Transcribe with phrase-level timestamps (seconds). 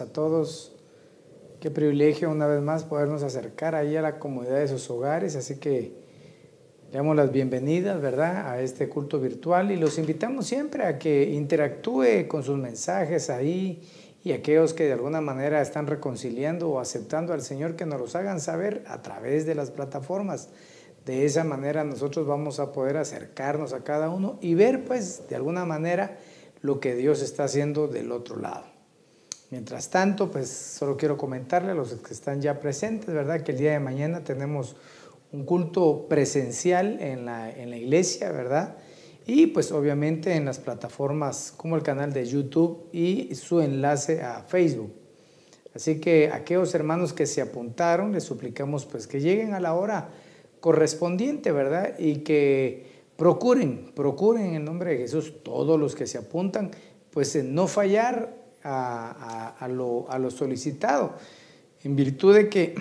[0.00, 0.72] A todos.
[1.60, 5.36] Qué privilegio una vez más podernos acercar ahí a la comodidad de sus hogares.
[5.36, 5.94] Así que
[6.90, 11.30] le damos las bienvenidas, ¿verdad?, a este culto virtual y los invitamos siempre a que
[11.30, 13.82] interactúe con sus mensajes ahí
[14.22, 18.14] y aquellos que de alguna manera están reconciliando o aceptando al Señor que nos los
[18.16, 20.50] hagan saber a través de las plataformas.
[21.04, 25.36] De esa manera nosotros vamos a poder acercarnos a cada uno y ver pues de
[25.36, 26.18] alguna manera
[26.60, 28.75] lo que Dios está haciendo del otro lado.
[29.50, 33.42] Mientras tanto, pues solo quiero comentarle a los que están ya presentes, ¿verdad?
[33.42, 34.74] Que el día de mañana tenemos
[35.32, 38.76] un culto presencial en la, en la iglesia, ¿verdad?
[39.24, 44.42] Y pues obviamente en las plataformas como el canal de YouTube y su enlace a
[44.42, 44.92] Facebook.
[45.74, 49.74] Así que a aquellos hermanos que se apuntaron, les suplicamos pues que lleguen a la
[49.74, 50.08] hora
[50.60, 51.98] correspondiente, ¿verdad?
[51.98, 56.70] Y que procuren, procuren en el nombre de Jesús todos los que se apuntan,
[57.10, 61.14] pues en no fallar a, lo, solicitado,
[61.84, 62.74] en virtud de que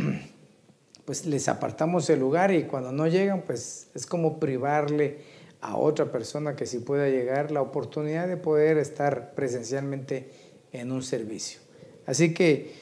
[1.06, 5.20] pues les apartamos el lugar y cuando no llegan, pues es como privarle
[5.62, 10.30] a otra persona que sí pueda llegar la oportunidad de poder estar presencialmente
[10.72, 11.60] en un servicio.
[12.06, 12.74] Así que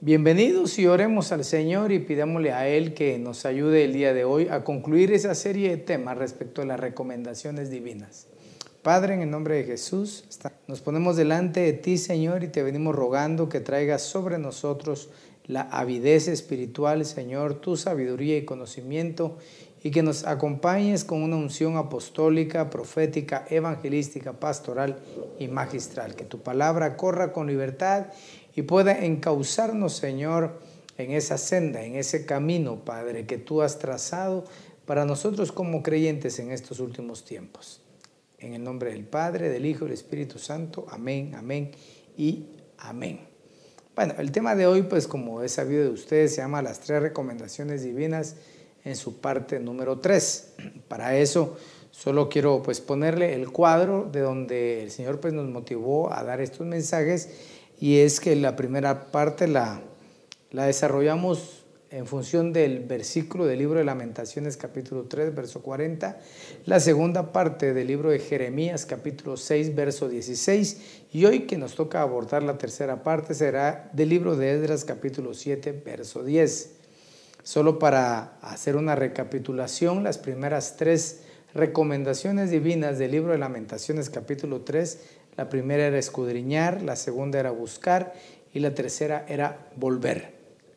[0.00, 4.24] bienvenidos y oremos al Señor y pidámosle a Él que nos ayude el día de
[4.24, 8.28] hoy a concluir esa serie de temas respecto a las recomendaciones divinas.
[8.84, 10.24] Padre, en el nombre de Jesús,
[10.66, 15.08] nos ponemos delante de ti, Señor, y te venimos rogando que traigas sobre nosotros
[15.46, 19.38] la avidez espiritual, Señor, tu sabiduría y conocimiento,
[19.82, 24.98] y que nos acompañes con una unción apostólica, profética, evangelística, pastoral
[25.38, 26.14] y magistral.
[26.14, 28.08] Que tu palabra corra con libertad
[28.54, 30.60] y pueda encauzarnos, Señor,
[30.98, 34.44] en esa senda, en ese camino, Padre, que tú has trazado
[34.84, 37.80] para nosotros como creyentes en estos últimos tiempos.
[38.44, 40.84] En el nombre del Padre, del Hijo y del Espíritu Santo.
[40.90, 41.70] Amén, amén
[42.14, 42.44] y
[42.76, 43.20] amén.
[43.96, 47.00] Bueno, el tema de hoy, pues como es sabido de ustedes, se llama las tres
[47.00, 48.36] recomendaciones divinas
[48.84, 50.52] en su parte número tres.
[50.88, 51.56] Para eso
[51.90, 56.42] solo quiero pues ponerle el cuadro de donde el Señor pues nos motivó a dar
[56.42, 57.30] estos mensajes
[57.80, 59.80] y es que la primera parte la,
[60.50, 61.63] la desarrollamos
[61.94, 66.18] en función del versículo del libro de Lamentaciones capítulo 3, verso 40,
[66.66, 71.76] la segunda parte del libro de Jeremías capítulo 6, verso 16, y hoy que nos
[71.76, 76.72] toca abordar la tercera parte será del libro de Esdras capítulo 7, verso 10.
[77.44, 81.20] Solo para hacer una recapitulación, las primeras tres
[81.54, 84.98] recomendaciones divinas del libro de Lamentaciones capítulo 3,
[85.36, 88.14] la primera era escudriñar, la segunda era buscar
[88.52, 90.33] y la tercera era volver.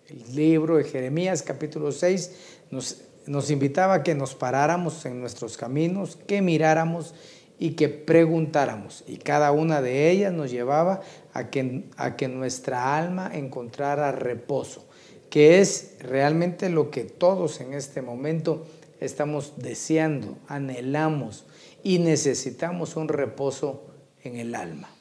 [0.10, 2.32] El libro de Jeremías capítulo 6
[2.72, 7.14] nos, invitaba a que nos paráramos en nuestros caminos, que miráramos
[7.60, 9.04] y que preguntáramos.
[9.06, 11.02] Y cada una de ellas nos llevaba
[11.34, 14.86] a que, a que nuestra alma encontrara reposo,
[15.30, 18.66] que es realmente lo que todos en este momento
[19.02, 21.46] estamos deseando, anhelamos
[21.84, 23.84] y necesitamos un reposo
[24.24, 24.97] en el alma.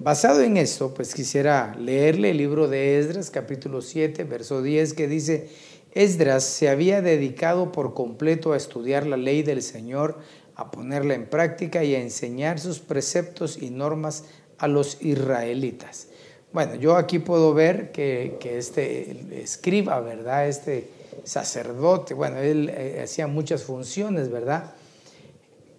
[0.00, 5.08] Basado en esto, pues quisiera leerle el libro de Esdras, capítulo 7, verso 10, que
[5.08, 5.48] dice,
[5.90, 10.18] Esdras se había dedicado por completo a estudiar la ley del Señor,
[10.54, 14.26] a ponerla en práctica y a enseñar sus preceptos y normas
[14.58, 16.06] a los israelitas.
[16.52, 20.46] Bueno, yo aquí puedo ver que, este escriba, ¿verdad?
[20.46, 20.90] Este
[21.24, 24.74] sacerdote, bueno, él eh, hacía muchas funciones, ¿verdad?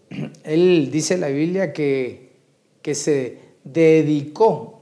[0.44, 2.34] Él dice la Biblia que,
[2.82, 4.82] que se dedicó,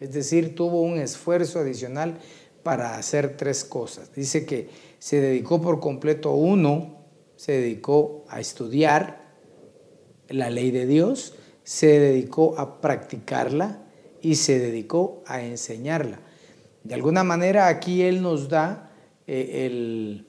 [0.00, 2.18] es decir, tuvo un esfuerzo adicional
[2.62, 4.12] para hacer tres cosas.
[4.14, 7.02] Dice que se dedicó por completo, uno,
[7.36, 9.32] se dedicó a estudiar
[10.28, 11.34] la ley de Dios,
[11.64, 13.82] se dedicó a practicarla
[14.20, 16.20] y se dedicó a enseñarla.
[16.84, 18.90] De alguna manera aquí Él nos da
[19.26, 20.26] eh, el,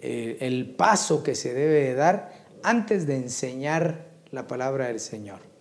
[0.00, 5.55] eh, el paso que se debe dar antes de enseñar la palabra del Señor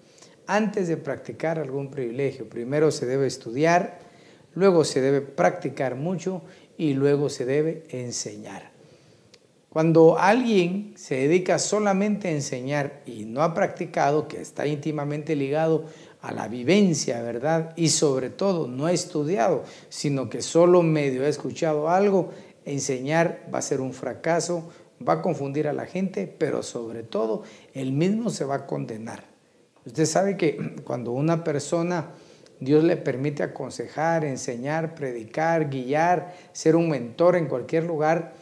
[0.47, 2.49] antes de practicar algún privilegio.
[2.49, 3.99] Primero se debe estudiar,
[4.53, 6.41] luego se debe practicar mucho
[6.77, 8.75] y luego se debe enseñar.
[9.69, 15.83] Cuando alguien se dedica solamente a enseñar y no ha practicado, que está íntimamente ligado
[16.21, 17.73] a la vivencia, ¿verdad?
[17.75, 22.29] Y sobre todo no ha estudiado, sino que solo medio ha escuchado algo,
[22.63, 24.69] enseñar va a ser un fracaso,
[25.05, 27.43] va a confundir a la gente, pero sobre todo
[27.73, 29.34] él mismo se va a condenar.
[29.85, 32.11] Usted sabe que cuando una persona
[32.59, 38.33] Dios le permite aconsejar, enseñar, predicar, guiar, ser un mentor en cualquier lugar,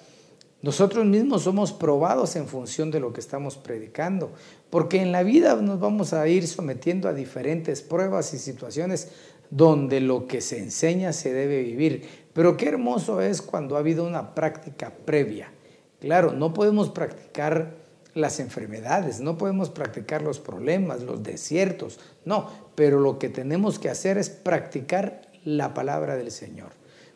[0.61, 4.31] nosotros mismos somos probados en función de lo que estamos predicando,
[4.69, 9.09] porque en la vida nos vamos a ir sometiendo a diferentes pruebas y situaciones
[9.49, 12.07] donde lo que se enseña se debe vivir.
[12.31, 15.51] Pero qué hermoso es cuando ha habido una práctica previa.
[15.99, 17.82] Claro, no podemos practicar
[18.13, 23.89] las enfermedades, no podemos practicar los problemas, los desiertos, no, pero lo que tenemos que
[23.89, 26.71] hacer es practicar la palabra del Señor.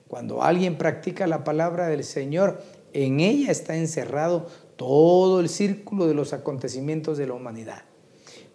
[0.07, 2.61] Cuando alguien practica la palabra del Señor,
[2.93, 7.83] en ella está encerrado todo el círculo de los acontecimientos de la humanidad.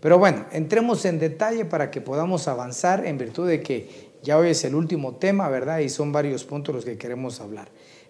[0.00, 4.50] Pero bueno, entremos en detalle para que podamos avanzar en virtud de que ya hoy
[4.50, 5.78] es el último tema, ¿verdad?
[5.78, 7.68] Y son varios puntos los que queremos hablar.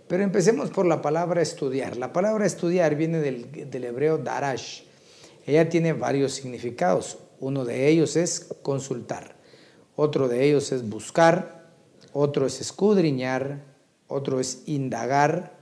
[0.09, 1.97] Pero empecemos por la palabra estudiar.
[1.97, 4.83] La palabra estudiar viene del, hebreo darash.
[5.47, 7.19] Ella tiene varios significados.
[7.41, 9.35] Uno de ellos es consultar,
[9.97, 11.71] otro de ellos es buscar,
[12.13, 13.65] otro es escudriñar,
[14.07, 15.59] otro es indagar,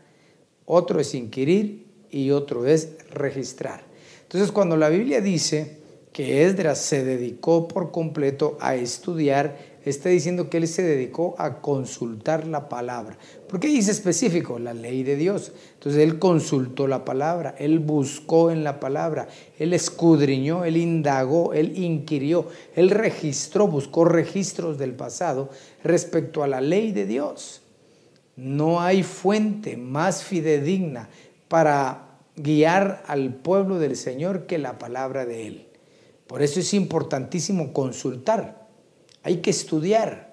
[0.66, 3.82] otro es inquirir y otro es registrar.
[4.22, 5.78] Entonces, cuando la Biblia dice
[6.12, 11.60] que Esdras se dedicó por completo a estudiar, está diciendo que él se dedicó a
[11.60, 13.18] consultar la palabra.
[13.50, 14.60] ¿Por qué dice específico?
[14.60, 15.50] La ley de Dios.
[15.74, 19.26] Entonces él consultó la palabra, él buscó en la palabra,
[19.58, 25.50] él escudriñó, él indagó, él inquirió, él registró, buscó registros del pasado
[25.82, 27.62] respecto a la ley de Dios.
[28.36, 31.08] No hay fuente más fidedigna
[31.48, 35.66] para guiar al pueblo del Señor que la palabra de Él.
[36.28, 38.68] Por eso es importantísimo consultar.
[39.24, 40.30] Hay que estudiar.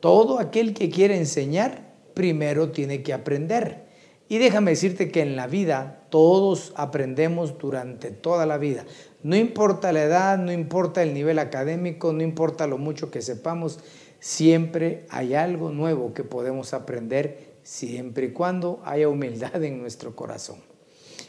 [0.00, 1.83] Todo aquel que quiere enseñar,
[2.14, 3.84] primero tiene que aprender.
[4.28, 8.86] Y déjame decirte que en la vida todos aprendemos durante toda la vida.
[9.22, 13.80] No importa la edad, no importa el nivel académico, no importa lo mucho que sepamos,
[14.24, 20.56] Siempre hay algo nuevo que podemos aprender siempre y cuando haya humildad en nuestro corazón.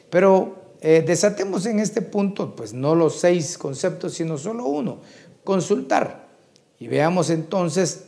[0.09, 5.01] Pero eh, desatemos en este punto, pues no los seis conceptos, sino solo uno,
[5.43, 6.29] consultar.
[6.79, 8.05] Y veamos entonces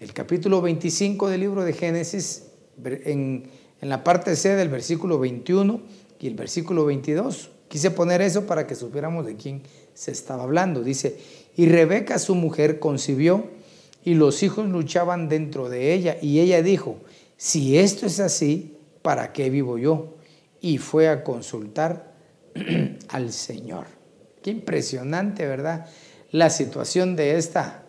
[0.00, 2.44] el capítulo 25 del libro de Génesis,
[2.84, 3.48] en,
[3.80, 5.80] en la parte C del versículo 21
[6.20, 7.50] y el versículo 22.
[7.68, 9.62] Quise poner eso para que supiéramos de quién
[9.94, 10.82] se estaba hablando.
[10.82, 11.18] Dice,
[11.56, 13.48] y Rebeca su mujer concibió
[14.04, 16.16] y los hijos luchaban dentro de ella.
[16.20, 16.98] Y ella dijo,
[17.36, 20.16] si esto es así, ¿para qué vivo yo?
[20.60, 22.14] Y fue a consultar
[23.08, 23.86] al Señor.
[24.42, 25.86] Qué impresionante, ¿verdad?
[26.30, 27.85] La situación de esta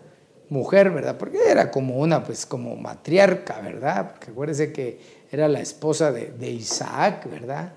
[0.50, 1.18] mujer, ¿verdad?
[1.18, 4.12] Porque era como una, pues como matriarca, ¿verdad?
[4.12, 5.00] Porque acuérdense que
[5.32, 7.74] era la esposa de, Isaac, ¿verdad?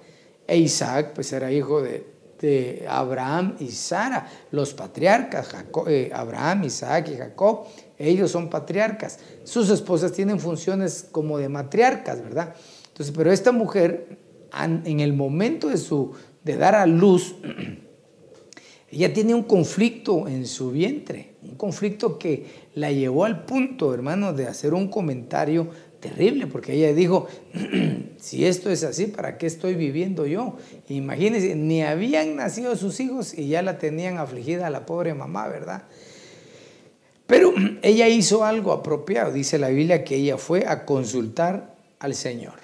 [0.47, 2.07] E Isaac, pues era hijo de,
[2.41, 5.49] de Abraham y Sara, los patriarcas,
[5.87, 7.67] eh, Abraham, Isaac y Jacob,
[7.99, 9.19] ellos son patriarcas.
[9.45, 12.55] Sus esposas tienen funciones como de matriarcas, ¿verdad?
[12.89, 14.19] Entonces, pero esta mujer,
[14.85, 16.13] en el momento de, su,
[16.45, 17.35] de dar a luz,
[18.91, 24.33] ella tiene un conflicto en su vientre, un conflicto que la llevó al punto, hermano,
[24.33, 25.69] de hacer un comentario
[26.01, 27.29] terrible, porque ella dijo,
[28.19, 30.57] si esto es así, ¿para qué estoy viviendo yo?
[30.89, 35.49] Imagínense, ni habían nacido sus hijos y ya la tenían afligida a la pobre mamá,
[35.49, 35.85] ¿verdad?
[37.27, 42.55] Pero ella hizo algo apropiado, dice la Biblia que ella fue a consultar al Señor.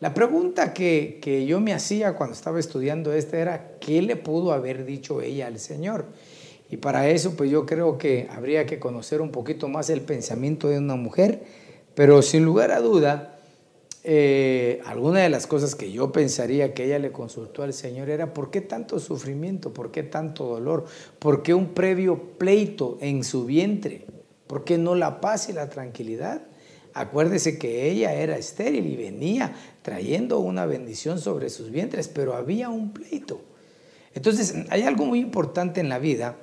[0.00, 4.52] La pregunta que, que yo me hacía cuando estaba estudiando esta era, ¿qué le pudo
[4.52, 6.06] haber dicho ella al Señor?
[6.70, 10.68] Y para eso, pues yo creo que habría que conocer un poquito más el pensamiento
[10.68, 11.42] de una mujer,
[11.94, 13.38] pero sin lugar a duda,
[14.04, 18.32] eh, alguna de las cosas que yo pensaría que ella le consultó al Señor era
[18.32, 19.72] ¿por qué tanto sufrimiento?
[19.72, 20.84] ¿Por qué tanto dolor?
[21.18, 24.06] ¿Por qué un previo pleito en su vientre?
[24.46, 26.42] ¿Por qué no la paz y la tranquilidad?
[26.94, 32.70] Acuérdese que ella era estéril y venía trayendo una bendición sobre sus vientres, pero había
[32.70, 33.40] un pleito.
[34.14, 36.36] Entonces, hay algo muy importante en la vida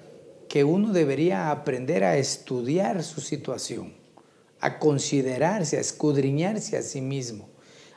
[0.47, 3.93] que uno debería aprender a estudiar su situación,
[4.59, 7.54] a considerarse, a escudriñarse a sí mismo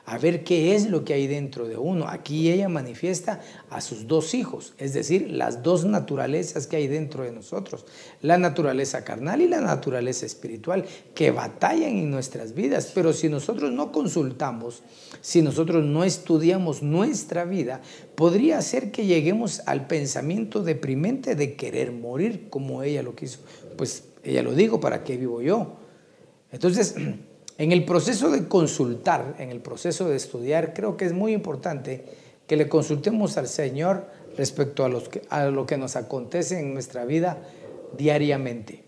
[0.08, 2.08] a ver qué es lo que hay dentro de uno.
[2.08, 7.24] Aquí ella manifiesta a sus dos hijos, es decir, las dos naturalezas que hay dentro
[7.24, 7.84] de nosotros,
[8.22, 12.90] la naturaleza carnal y la naturaleza espiritual, que batallan en nuestras vidas.
[12.94, 14.82] Pero si nosotros no consultamos,
[15.20, 17.82] si nosotros no estudiamos nuestra vida,
[18.14, 23.40] podría ser que lleguemos al pensamiento deprimente de querer morir como ella lo quiso.
[23.76, 25.76] Pues ella lo dijo, ¿para qué vivo yo?
[26.50, 26.94] Entonces,
[27.58, 32.04] en el proceso de consultar, en el proceso de estudiar, creo que es muy importante
[32.46, 37.38] que le consultemos al Señor respecto a, lo que nos acontece en nuestra vida
[37.96, 38.84] diariamente.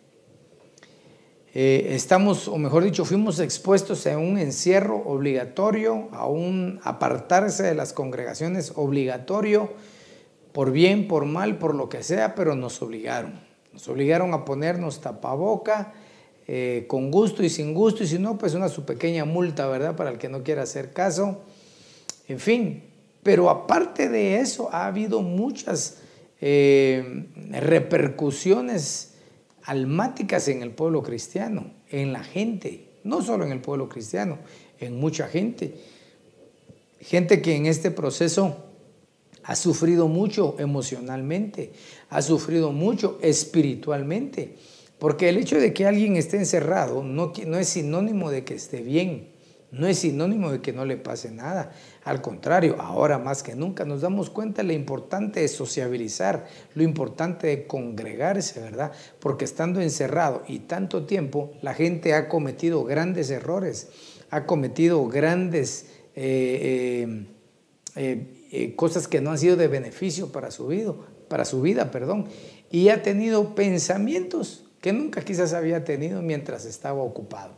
[1.53, 7.75] Eh, estamos, o mejor dicho, fuimos expuestos a un encierro obligatorio, a un apartarse de
[7.75, 9.71] las congregaciones obligatorio,
[10.53, 13.41] por bien, por mal, por lo que sea, pero nos obligaron.
[13.73, 15.93] Nos obligaron a ponernos tapaboca,
[16.53, 19.95] eh, con gusto y sin gusto, y si no, pues una su pequeña multa, ¿verdad?
[19.95, 21.43] Para el que no quiera hacer caso.
[22.27, 22.83] En fin,
[23.23, 25.99] pero aparte de eso, ha habido muchas
[26.41, 29.13] eh, repercusiones
[29.63, 34.39] almáticas en el pueblo cristiano, en la gente, no solo en el pueblo cristiano,
[34.81, 35.77] en mucha gente.
[36.99, 38.57] Gente que en este proceso
[39.45, 41.75] ha sufrido mucho emocionalmente,
[42.09, 44.57] ha sufrido mucho espiritualmente.
[45.01, 48.83] Porque el hecho de que alguien esté encerrado no, no es sinónimo de que esté
[48.83, 49.31] bien,
[49.73, 51.73] no es sinónimo de que no le pase nada.
[52.05, 56.83] Al contrario, ahora más que nunca nos damos cuenta de lo importante de sociabilizar, lo
[56.83, 58.93] importante de congregarse, ¿verdad?
[59.21, 63.89] Porque estando encerrado y tanto tiempo, la gente ha cometido grandes errores,
[64.29, 67.25] ha cometido grandes eh,
[67.97, 70.95] eh, eh, cosas que no han sido de beneficio para su vida,
[71.29, 72.27] para su vida, perdón,
[72.71, 77.55] y ha tenido pensamientos que nunca quizás había tenido mientras estaba ocupado.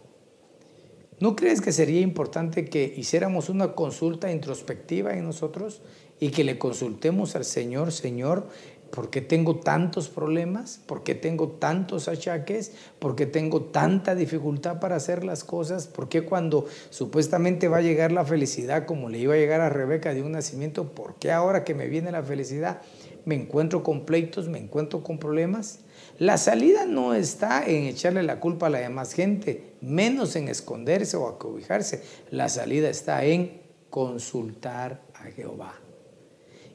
[1.20, 5.80] ¿No crees que sería importante que hiciéramos una consulta introspectiva en nosotros
[6.18, 8.48] y que le consultemos al Señor, Señor,
[8.90, 10.80] ¿por qué tengo tantos problemas?
[10.84, 12.72] ¿Por qué tengo tantos achaques?
[12.98, 15.86] ¿Por qué tengo tanta dificultad para hacer las cosas?
[15.86, 19.68] ¿Por qué cuando supuestamente va a llegar la felicidad como le iba a llegar a
[19.68, 22.82] Rebeca de un nacimiento, ¿por qué ahora que me viene la felicidad
[23.24, 25.78] me encuentro con pleitos, me encuentro con problemas?
[26.22, 31.16] La salida no está en echarle la culpa a la demás gente, menos en esconderse
[31.16, 32.04] o acobijarse.
[32.30, 33.60] La salida está en
[33.90, 35.74] consultar a Jehová.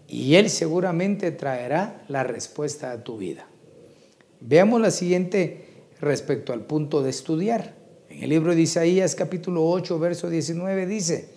[0.05, 3.47] Y Él seguramente traerá la respuesta a tu vida.
[4.41, 7.73] Veamos la siguiente respecto al punto de estudiar.
[8.09, 11.29] En el libro de Isaías capítulo 8, verso 19 dice,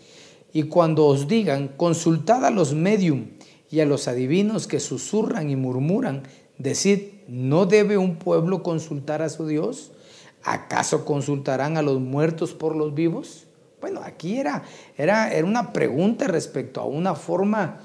[0.53, 3.29] y cuando os digan, consultad a los medium
[3.71, 6.25] y a los adivinos que susurran y murmuran,
[6.59, 9.93] decid, ¿No debe un pueblo consultar a su Dios?
[10.43, 13.47] ¿Acaso consultarán a los muertos por los vivos?
[13.81, 14.65] Bueno, aquí era,
[14.99, 17.83] era, era una pregunta respecto a una forma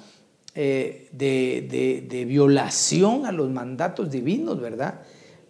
[0.55, 5.01] eh, de, violación a los mandatos divinos, ¿verdad?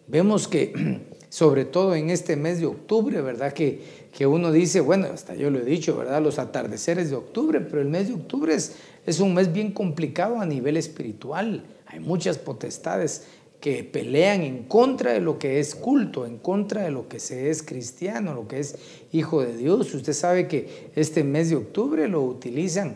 [0.08, 1.00] Vemos que,
[1.30, 3.54] sobre todo en este mes de octubre, ¿verdad?
[3.54, 6.22] Que, que uno dice, bueno, hasta yo lo he dicho, ¿verdad?
[6.22, 8.76] Los atardeceres de octubre, pero el mes de octubre es,
[9.06, 11.64] es un mes bien complicado a nivel espiritual.
[11.86, 13.26] Hay muchas potestades
[13.66, 17.50] que pelean en contra de lo que es culto, en contra de lo que se
[17.50, 18.76] es cristiano, lo que es
[19.12, 19.92] hijo de Dios.
[19.96, 22.96] Usted sabe que este mes de octubre lo utilizan,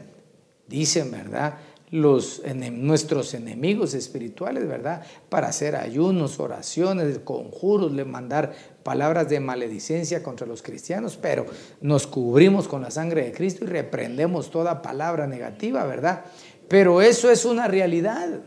[0.68, 1.58] dicen, ¿verdad?
[1.90, 5.04] Los, nuestros enemigos espirituales, ¿verdad?
[5.30, 11.48] Para hacer ayunos, oraciones, conjuros, le mandar palabras de maledicencia contra los cristianos, pero
[11.82, 16.26] nos cubrimos con la sangre de Cristo y reprendemos toda palabra negativa, ¿verdad?
[16.68, 18.44] Pero eso es una realidad.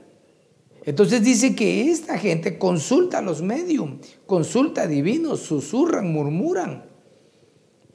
[0.84, 6.92] Entonces dice que esta gente consulta a los medium, consulta a divinos, susurran, murmuran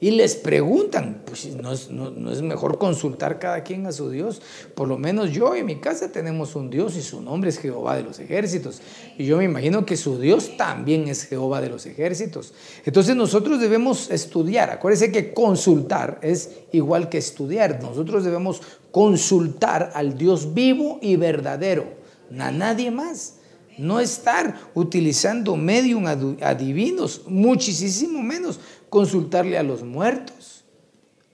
[0.00, 4.40] y les preguntan, pues no es, mejor consultar cada quien a su Dios.
[4.76, 7.96] Por lo menos yo en mi casa tenemos un Dios y su nombre es Jehová
[7.96, 8.80] de los ejércitos.
[9.18, 12.54] Y yo me imagino que su Dios también es Jehová de los ejércitos.
[12.84, 14.70] Entonces nosotros debemos estudiar.
[14.70, 17.82] Acuérdense que consultar es igual que estudiar.
[17.82, 21.97] Nosotros debemos consultar al Dios vivo y verdadero
[22.38, 23.34] a nadie más.
[23.78, 28.58] No estar utilizando medium adivinos, muchísimo menos
[28.88, 30.64] consultarle a los muertos.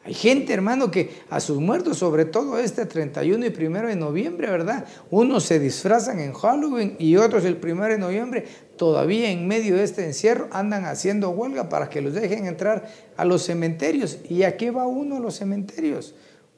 [0.06, 4.50] Hay gente, hermano, que a sus muertos, sobre todo este 31 y 1 de noviembre,
[4.50, 4.84] ¿verdad?
[5.10, 8.44] Unos se disfrazan en Halloween y otros el 1 de noviembre,
[8.76, 12.86] todavía en medio de este encierro, andan haciendo huelga para que los dejen entrar
[13.16, 14.18] a los cementerios.
[14.28, 16.14] ¿Y a qué va uno a los cementerios?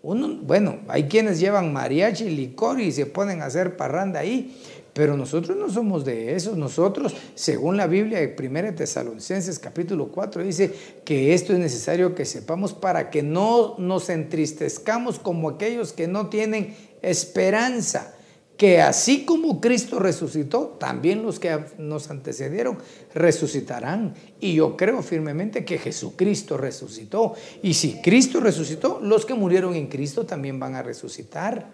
[0.09, 4.57] Uno, bueno, hay quienes llevan mariachi, licor y se ponen a hacer parranda ahí,
[4.93, 6.57] pero nosotros no somos de esos.
[6.57, 10.73] Nosotros, según la Biblia de 1 Tesalonicenses capítulo 4, dice
[11.05, 16.29] que esto es necesario que sepamos para que no nos entristezcamos como aquellos que no
[16.29, 18.16] tienen esperanza
[18.57, 22.79] que así como Cristo resucitó, también los que nos antecedieron
[23.15, 24.15] resucitarán.
[24.41, 27.35] Y yo creo firmemente que Jesucristo resucitó.
[27.63, 31.71] Y si Cristo resucitó, los que murieron en Cristo también van a resucitar.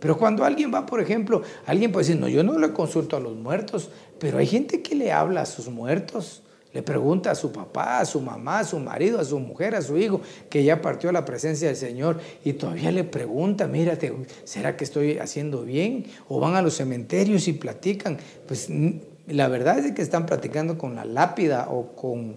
[0.00, 3.20] Pero cuando alguien va, por ejemplo, alguien puede decir, no, yo no le consulto a
[3.20, 6.42] los muertos, pero hay gente que le habla a sus muertos.
[6.76, 9.80] Le pregunta a su papá, a su mamá, a su marido, a su mujer, a
[9.80, 14.12] su hijo, que ya partió a la presencia del Señor y todavía le pregunta, mírate,
[14.44, 16.04] ¿será que estoy haciendo bien?
[16.28, 18.18] O van a los cementerios y platican.
[18.46, 18.68] Pues
[19.26, 22.36] la verdad es que están platicando con la lápida o con,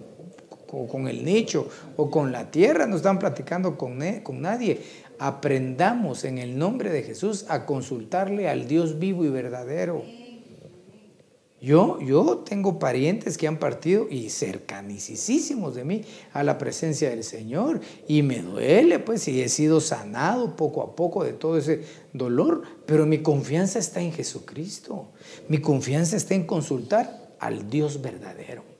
[0.66, 1.68] con el nicho
[1.98, 4.80] o con la tierra, no están platicando con, con nadie.
[5.18, 10.02] Aprendamos en el nombre de Jesús a consultarle al Dios vivo y verdadero.
[11.60, 17.22] Yo, yo tengo parientes que han partido y cercanicísimos de mí a la presencia del
[17.22, 21.82] Señor y me duele pues y he sido sanado poco a poco de todo ese
[22.14, 25.10] dolor, pero mi confianza está en Jesucristo,
[25.48, 28.70] mi confianza está en consultar al Dios verdadero.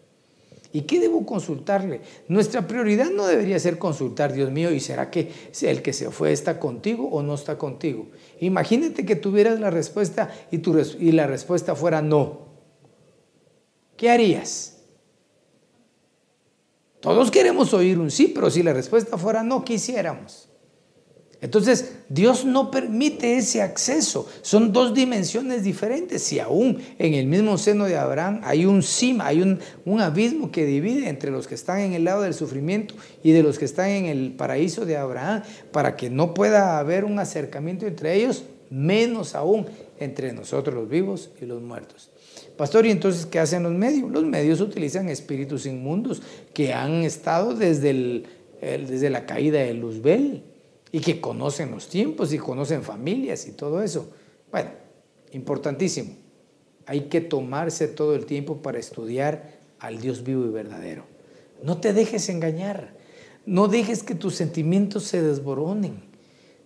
[0.72, 2.00] ¿Y qué debo consultarle?
[2.28, 5.32] Nuestra prioridad no debería ser consultar, Dios mío, ¿y será que
[5.62, 8.06] el que se fue está contigo o no está contigo?
[8.38, 12.50] Imagínate que tuvieras la respuesta y, la respuesta fuera no.
[14.00, 14.78] ¿Qué harías?
[17.00, 20.49] Todos queremos oír un sí, pero si la respuesta fuera no, quisiéramos.
[21.42, 24.26] Entonces, Dios no permite ese acceso.
[24.40, 26.23] Son dos dimensiones diferentes.
[26.23, 30.50] Si aún en el mismo seno de Abraham hay un cima, hay un, un, abismo
[30.50, 33.66] que divide entre los que están en el lado del sufrimiento y de los que
[33.66, 35.42] están en el paraíso de Abraham,
[35.73, 39.66] para que no pueda haber un acercamiento entre ellos, menos aún
[39.99, 42.11] entre nosotros los vivos y los muertos.
[42.56, 44.10] Pastor, ¿y entonces qué hacen los medios?
[44.10, 46.22] Los medios utilizan espíritus inmundos
[46.52, 48.25] que han estado desde,
[48.60, 50.42] desde la caída de Luzbel
[50.92, 54.10] y que conocen los tiempos y conocen familias y todo eso.
[54.50, 54.70] Bueno,
[55.32, 56.16] importantísimo.
[56.87, 61.04] Hay que tomarse todo el tiempo para estudiar al Dios vivo y verdadero.
[61.62, 62.94] No te dejes engañar.
[63.46, 66.10] No dejes que tus sentimientos se desboronen.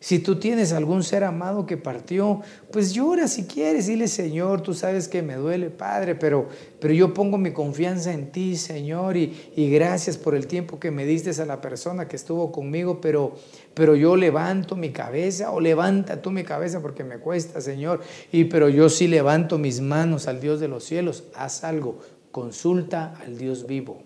[0.05, 4.75] Si tú tienes algún ser amado que partió, pues llora si quieres, dile Señor, tú
[4.75, 6.47] sabes que me duele, Padre, pero,
[6.79, 11.07] pero yo pongo mi confianza en ti, Señor, y, gracias por el tiempo que me
[11.07, 13.35] diste a la persona que estuvo conmigo, pero,
[13.73, 18.45] pero yo levanto mi cabeza, o levanta tú mi cabeza porque me cuesta, Señor, y
[18.45, 21.99] pero yo sí levanto mis manos al Dios de los cielos, haz algo,
[22.31, 24.03] consulta al Dios vivo.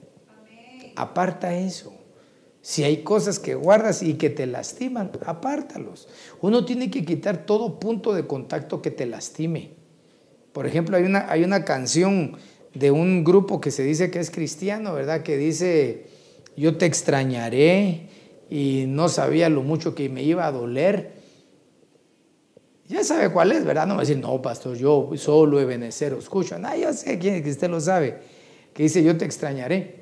[0.95, 1.98] Aparta eso.
[2.69, 6.07] Si hay cosas que guardas y que te lastiman, apártalos.
[6.43, 9.71] Uno tiene que quitar todo punto de contacto que te lastime.
[10.53, 12.37] Por ejemplo, hay una, hay una canción
[12.75, 15.23] de un grupo que se dice que es cristiano, ¿verdad?
[15.23, 16.09] Que dice,
[16.59, 18.11] yo te extrañaré
[18.51, 21.13] y no sabía lo mucho que me iba a doler.
[22.87, 23.87] Ya sabe cuál es, ¿verdad?
[23.87, 26.59] No a decir, no, pastor, yo solo Ebenecer, escucho.
[26.59, 28.19] No, yo sé quién, que usted lo sabe.
[28.75, 29.98] Que dice, yo te extrañaré.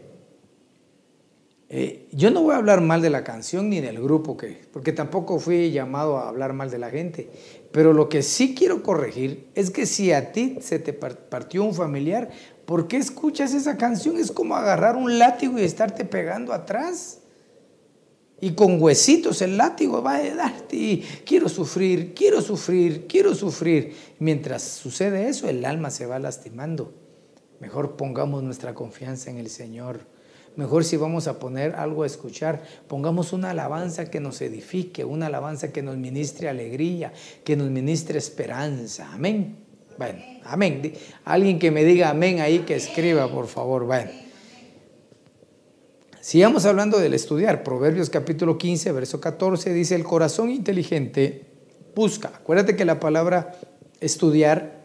[1.68, 4.92] Eh, yo no voy a hablar mal de la canción ni del grupo, que, porque
[4.92, 7.28] tampoco fui llamado a hablar mal de la gente.
[7.72, 11.74] Pero lo que sí quiero corregir es que si a ti se te partió un
[11.74, 12.30] familiar,
[12.66, 14.16] ¿por qué escuchas esa canción?
[14.16, 17.20] Es como agarrar un látigo y estarte pegando atrás.
[18.40, 23.94] Y con huesitos el látigo va a darte y quiero sufrir, quiero sufrir, quiero sufrir.
[24.18, 26.92] Mientras sucede eso, el alma se va lastimando.
[27.60, 30.15] Mejor pongamos nuestra confianza en el Señor
[30.56, 35.26] Mejor si vamos a poner algo a escuchar, pongamos una alabanza que nos edifique, una
[35.26, 37.12] alabanza que nos ministre alegría,
[37.44, 39.12] que nos ministre esperanza.
[39.12, 39.56] Amén.
[39.98, 40.94] Bueno, amén.
[41.24, 43.84] Alguien que me diga amén ahí, que escriba, por favor.
[43.84, 44.10] Bueno.
[46.20, 47.62] Sigamos hablando del estudiar.
[47.62, 51.46] Proverbios capítulo 15, verso 14 dice, el corazón inteligente
[51.94, 52.32] busca.
[52.34, 53.52] Acuérdate que la palabra
[54.00, 54.82] estudiar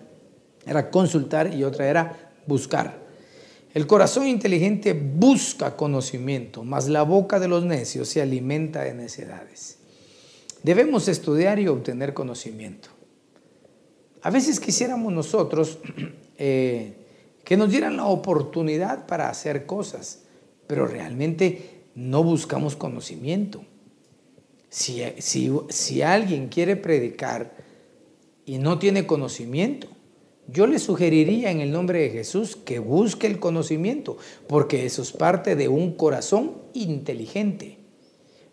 [0.66, 3.01] era consultar y otra era buscar.
[3.74, 9.78] El corazón inteligente busca conocimiento, mas la boca de los necios se alimenta de necedades.
[10.64, 12.90] Debemos estudiar y obtener conocimiento.
[14.22, 15.80] A veces quisiéramos nosotros
[16.38, 16.94] eh,
[17.46, 20.24] que nos dieran la oportunidad para hacer cosas,
[20.68, 23.64] pero realmente no buscamos conocimiento.
[24.70, 25.02] Si,
[25.70, 27.54] si alguien quiere predicar
[28.46, 29.88] y no tiene conocimiento,
[30.48, 35.12] yo le sugeriría en el nombre de Jesús que busque el conocimiento, porque eso es
[35.12, 37.78] parte de un corazón inteligente.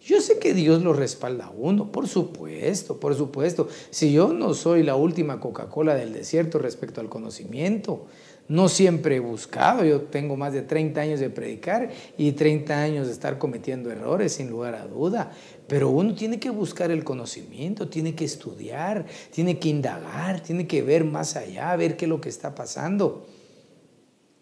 [0.01, 3.68] Yo sé que Dios lo respalda a uno, por supuesto, por supuesto.
[3.90, 8.07] Si yo no soy la última Coca-Cola del desierto respecto al conocimiento,
[8.48, 13.06] no siempre he buscado, yo tengo más de 30 años de predicar y 30 años
[13.06, 15.30] de estar cometiendo errores, sin lugar a duda,
[15.66, 20.80] pero uno tiene que buscar el conocimiento, tiene que estudiar, tiene que indagar, tiene que
[20.80, 23.26] ver más allá, ver qué es lo que está pasando.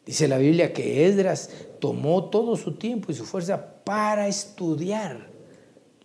[0.04, 5.30] Dice la Biblia que Esdras tomó todo su tiempo y su fuerza para estudiar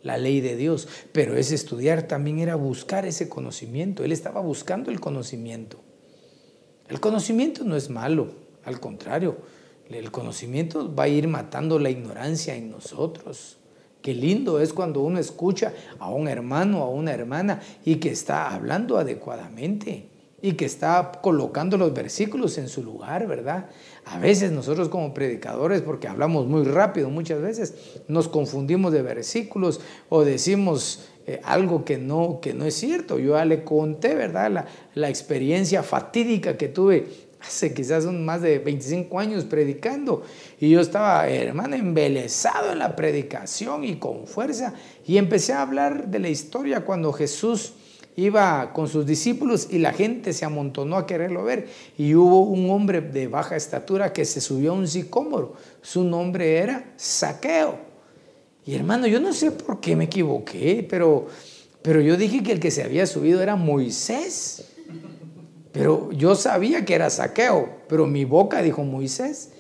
[0.02, 4.90] la ley de Dios, pero ese estudiar también era buscar ese conocimiento, él estaba buscando
[4.90, 5.80] el conocimiento.
[6.92, 8.28] El conocimiento no es malo,
[8.66, 9.38] al contrario,
[9.90, 13.56] el conocimiento va a ir matando la ignorancia en nosotros.
[14.02, 18.10] Qué lindo es cuando uno escucha a un hermano o a una hermana y que
[18.10, 20.10] está hablando adecuadamente
[20.42, 23.70] y que está colocando los versículos en su lugar, ¿verdad?
[24.04, 27.74] A veces nosotros como predicadores, porque hablamos muy rápido muchas veces,
[28.10, 33.20] nos confundimos de versículos o decimos eh, algo que no, que no es cierto.
[33.20, 34.52] Yo ya le conté, ¿verdad?
[34.52, 37.08] La, la experiencia fatídica que tuve
[37.42, 40.24] hace quizás más de 25 años predicando
[40.60, 44.74] y yo estaba, hermano, embelesado en la predicación y con fuerza
[45.08, 47.74] y empecé a hablar de la historia cuando Jesús
[48.16, 51.68] iba con sus discípulos y la gente se amontonó a quererlo ver.
[51.98, 55.54] Y hubo un hombre de baja estatura que se subió a un sicómoro.
[55.82, 57.91] Su nombre era Saqueo.
[58.66, 61.28] Y hermano, yo no sé por qué me equivoqué, pero,
[61.82, 64.66] pero yo dije que el que se había subido era Moisés.
[65.72, 69.52] Pero yo sabía que era Saqueo, pero mi boca dijo Moisés.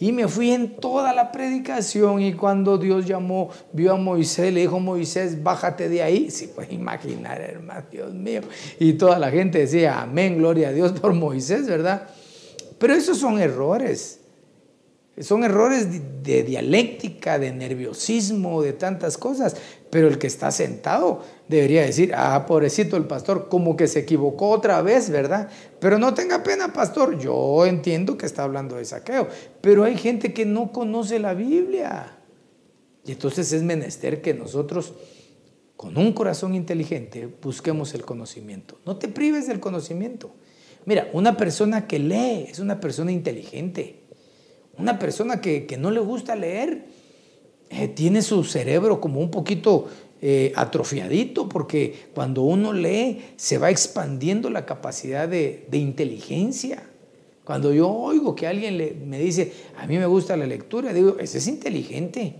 [0.00, 4.60] Y me fui en toda la predicación y cuando Dios llamó, vio a Moisés, le
[4.60, 6.30] dijo, Moisés, bájate de ahí.
[6.38, 8.42] Si puede imaginar, hermano, Dios mío.
[8.78, 12.08] Y toda la gente decía, amén, gloria a Dios por Moisés, ¿verdad?
[12.78, 14.17] Pero esos son errores.
[15.20, 15.88] Son errores
[16.22, 19.56] de dialéctica, de nerviosismo, de tantas cosas.
[19.90, 24.50] Pero el que está sentado debería decir, ah, pobrecito el pastor, como que se equivocó
[24.50, 25.48] otra vez, ¿verdad?
[25.80, 27.18] Pero no tenga pena, pastor.
[27.18, 29.28] Yo entiendo que está hablando de saqueo.
[29.60, 32.18] Pero hay gente que no conoce la Biblia.
[33.04, 34.92] Y entonces es menester que nosotros,
[35.76, 38.78] con un corazón inteligente, busquemos el conocimiento.
[38.84, 40.30] No te prives del conocimiento.
[40.84, 43.97] Mira, una persona que lee es una persona inteligente.
[44.78, 46.86] Una persona que, no le gusta leer
[47.70, 49.88] eh, tiene su cerebro como un poquito
[50.20, 56.82] eh, atrofiadito porque cuando uno lee se va expandiendo la capacidad de, inteligencia.
[57.44, 61.38] Cuando yo oigo que alguien me dice, a mí me gusta la lectura, digo, ese
[61.38, 62.34] es inteligente.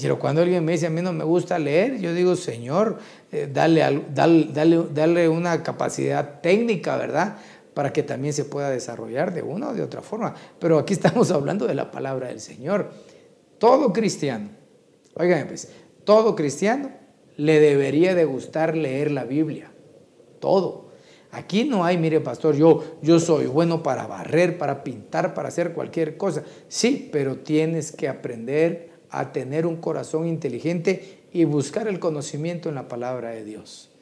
[0.00, 2.98] Pero cuando alguien me dice, a mí no me gusta leer, yo digo, Señor,
[3.30, 7.36] eh, dale, dale, dale, una capacidad técnica, ¿verdad?
[7.74, 10.34] Para que también se pueda desarrollar de una o de otra forma.
[10.58, 12.90] Pero aquí estamos hablando de la palabra del Señor.
[13.58, 14.50] Todo cristiano,
[15.14, 15.70] oigan, pues,
[16.04, 16.90] todo cristiano
[17.36, 19.72] le debería de gustar leer la Biblia.
[20.40, 20.84] Todo.
[21.32, 25.72] Aquí no hay, mire pastor, yo, yo soy bueno para barrer, para pintar, para hacer
[25.72, 26.44] cualquier cosa.
[26.68, 32.76] Sí, pero tienes que aprender a tener un corazón inteligente y buscar el conocimiento en
[32.76, 33.93] la palabra de Dios.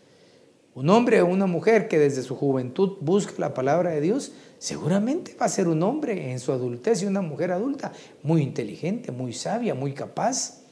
[0.75, 5.37] Un hombre o una mujer que desde su juventud busca la palabra de Dios, seguramente
[5.39, 9.35] va a ser un hombre en su adultez y una mujer adulta muy inteligente, muy
[9.35, 10.63] sabia, muy capaz.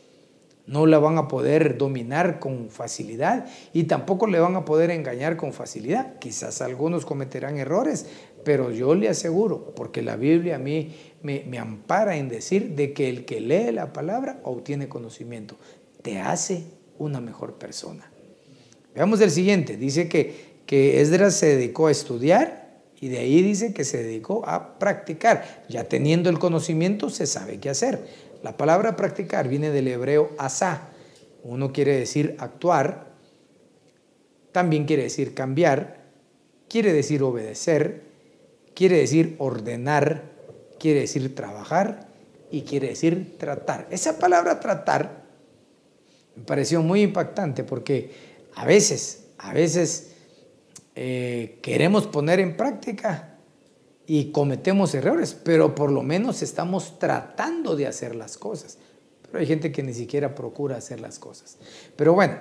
[0.66, 5.36] No la van a poder dominar con facilidad y tampoco le van a poder engañar
[5.36, 6.18] con facilidad.
[6.18, 8.06] Quizás algunos cometerán errores,
[8.42, 12.94] pero yo le aseguro, porque la Biblia a mí me, me ampara en decir de
[12.94, 15.58] que el que lee la palabra obtiene conocimiento,
[16.00, 16.64] te hace
[16.98, 18.09] una mejor persona.
[18.94, 19.76] Veamos el siguiente.
[19.76, 24.46] Dice que, que Esdras se dedicó a estudiar y de ahí dice que se dedicó
[24.46, 25.64] a practicar.
[25.68, 28.04] Ya teniendo el conocimiento se sabe qué hacer.
[28.42, 30.88] La palabra practicar viene del hebreo asá.
[31.42, 33.10] Uno quiere decir actuar,
[34.52, 36.00] también quiere decir cambiar,
[36.68, 38.02] quiere decir obedecer,
[38.74, 40.24] quiere decir ordenar,
[40.78, 42.08] quiere decir trabajar
[42.50, 43.86] y quiere decir tratar.
[43.90, 45.20] Esa palabra tratar
[46.36, 50.12] me pareció muy impactante porque a veces, a veces
[50.94, 53.38] eh, queremos poner en práctica
[54.06, 58.78] y cometemos errores, pero por lo menos estamos tratando de hacer las cosas.
[59.22, 61.58] Pero hay gente que ni siquiera procura hacer las cosas.
[61.94, 62.38] Pero bueno,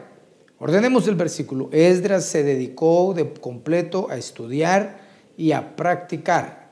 [0.57, 1.69] ordenemos el versículo.
[1.71, 4.99] Esdras se dedicó de completo a estudiar
[5.37, 6.71] y a practicar.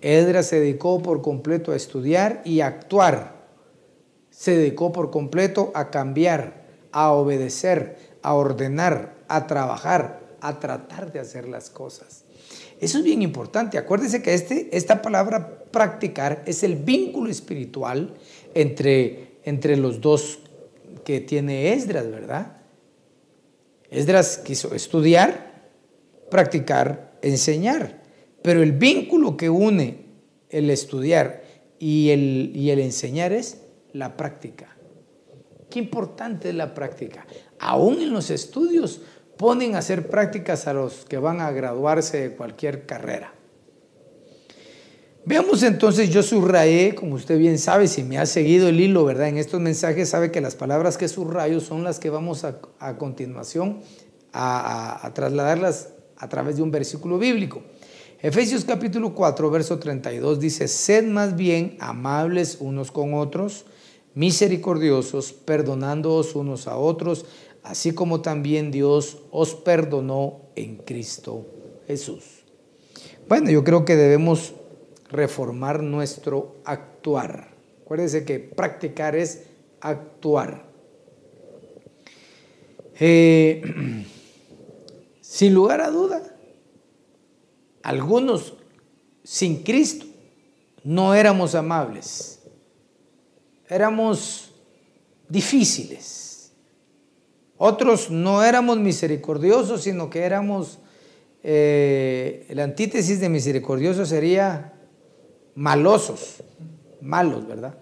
[0.00, 3.48] Esdras se dedicó por completo a estudiar y a actuar.
[4.30, 11.20] Se dedicó por completo a cambiar, a obedecer, a ordenar, a trabajar, a tratar de
[11.20, 12.24] hacer las cosas.
[12.80, 13.78] Eso es bien importante.
[13.78, 18.14] Acuérdese que este, esta palabra practicar es el vínculo espiritual
[18.52, 20.40] entre, entre los dos
[21.04, 22.56] que tiene Esdras, ¿verdad?
[23.90, 25.68] Esdras quiso estudiar,
[26.28, 28.02] practicar, enseñar,
[28.42, 30.04] pero el vínculo que une
[30.50, 31.44] el estudiar
[31.78, 33.58] y el, y el enseñar es
[33.92, 34.75] la práctica.
[35.76, 37.26] Qué importante es la práctica.
[37.58, 39.02] Aún en los estudios
[39.36, 43.34] ponen a hacer prácticas a los que van a graduarse de cualquier carrera.
[45.26, 49.28] Veamos entonces, yo subrayé, como usted bien sabe, si me ha seguido el hilo, ¿verdad?
[49.28, 52.58] En estos mensajes sabe que las palabras que subrayo son las que vamos a,
[52.96, 53.82] continuación
[54.32, 57.62] a, a, a trasladarlas a través de un versículo bíblico.
[58.22, 63.66] Efesios capítulo 4, verso 32 dice, sed más bien amables unos con otros,
[64.16, 67.26] misericordiosos, perdonándoos unos a otros,
[67.62, 71.46] así como también Dios os perdonó en Cristo
[71.86, 72.24] Jesús.
[73.28, 74.54] Bueno, yo creo que debemos
[75.10, 77.54] reformar nuestro actuar.
[77.84, 79.44] Acuérdense que practicar es
[79.80, 80.64] actuar.
[82.98, 83.62] Eh,
[85.20, 86.22] sin lugar a duda,
[87.82, 88.54] algunos
[89.22, 90.06] sin Cristo
[90.84, 92.35] no éramos amables,
[93.68, 94.52] éramos
[95.28, 96.52] difíciles.
[97.58, 100.78] Otros no éramos misericordiosos, sino que éramos,
[101.42, 104.74] eh, la antítesis de misericordioso sería
[105.54, 106.42] malosos,
[107.00, 107.78] malos, ¿verdad?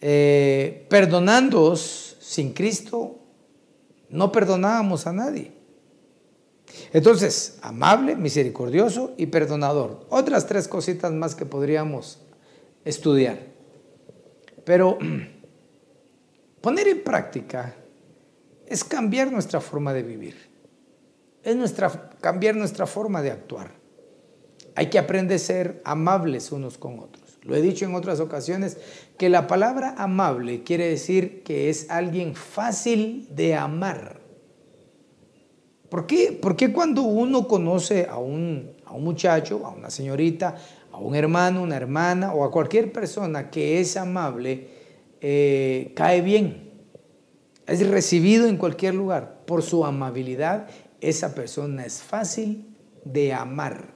[0.00, 3.20] Eh, perdonándoos sin Cristo,
[4.08, 5.52] no perdonábamos a nadie.
[6.92, 10.06] Entonces, amable, misericordioso y perdonador.
[10.08, 12.18] Otras tres cositas más que podríamos
[12.84, 13.51] estudiar.
[14.64, 14.98] Pero
[16.60, 17.74] poner en práctica
[18.66, 20.36] es cambiar nuestra forma de vivir.
[21.42, 23.72] Es nuestra, cambiar nuestra forma de actuar.
[24.74, 27.38] Hay que aprender a ser amables unos con otros.
[27.42, 28.78] Lo he dicho en otras ocasiones
[29.18, 34.20] que la palabra amable quiere decir que es alguien fácil de amar.
[35.88, 36.38] ¿Por qué?
[36.40, 40.56] Porque cuando uno conoce a un, a un muchacho, a una señorita,
[40.92, 44.68] a un hermano, una hermana o a cualquier persona que es amable,
[45.20, 46.70] eh, cae bien,
[47.66, 49.42] es recibido en cualquier lugar.
[49.46, 50.68] Por su amabilidad,
[51.00, 53.94] esa persona es fácil de amar.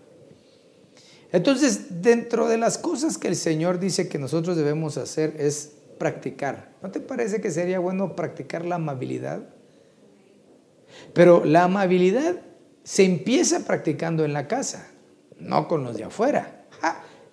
[1.33, 6.73] Entonces, dentro de las cosas que el Señor dice que nosotros debemos hacer es practicar.
[6.83, 9.43] ¿No te parece que sería bueno practicar la amabilidad?
[11.13, 12.37] Pero la amabilidad
[12.85, 14.89] se empieza practicando en la casa,
[15.39, 16.56] no con los de afuera.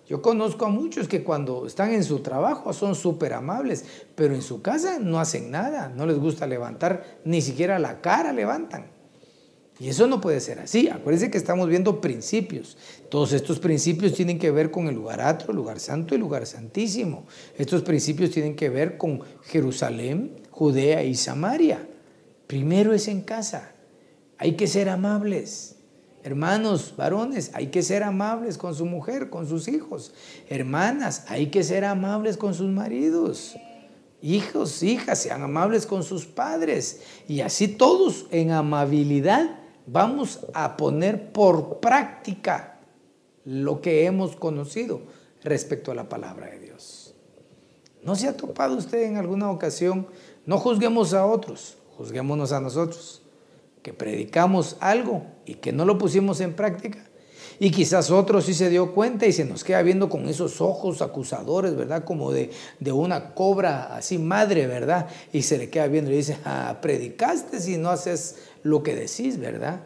[0.08, 4.42] Yo conozco a muchos que cuando están en su trabajo son súper amables, pero en
[4.42, 8.92] su casa no hacen nada, no les gusta levantar, ni siquiera la cara levantan.
[9.80, 10.88] Y eso no puede ser así.
[10.88, 12.78] Acuérdense que estamos viendo principios.
[13.10, 17.26] Todos estos principios tienen que ver con el lugar atro, lugar santo y lugar santísimo.
[17.58, 21.88] Estos principios tienen que ver con Jerusalén, Judea y Samaria.
[22.46, 23.72] Primero es en casa.
[24.38, 25.78] Hay que ser amables.
[26.24, 30.14] Hermanos, varones, hay que ser amables con su mujer, con sus hijos.
[30.50, 33.56] Hermanas, hay que ser amables con sus maridos.
[34.22, 37.02] Hijos, hijas, sean amables con sus padres.
[37.28, 42.80] Y así todos en amabilidad vamos a poner por práctica
[43.44, 45.02] lo que hemos conocido
[45.44, 47.14] respecto a la palabra de Dios.
[48.02, 50.08] ¿No se ha topado usted en alguna ocasión?
[50.46, 53.22] No juzguemos a otros, juzguémonos a nosotros,
[53.82, 57.00] que predicamos algo y que no lo pusimos en práctica.
[57.60, 61.02] Y quizás otro sí se dio cuenta y se nos queda viendo con esos ojos
[61.02, 62.04] acusadores, ¿verdad?
[62.04, 65.08] Como de, de una cobra así madre, ¿verdad?
[65.32, 69.38] Y se le queda viendo y dice, ah, predicaste si no haces lo que decís,
[69.38, 69.82] ¿verdad?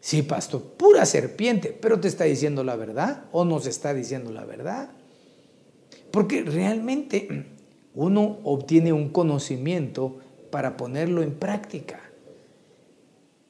[0.00, 4.44] Sí, pastor, pura serpiente, pero te está diciendo la verdad o nos está diciendo la
[4.44, 4.90] verdad.
[6.10, 7.46] Porque realmente
[7.94, 10.16] uno obtiene un conocimiento
[10.50, 12.09] para ponerlo en práctica.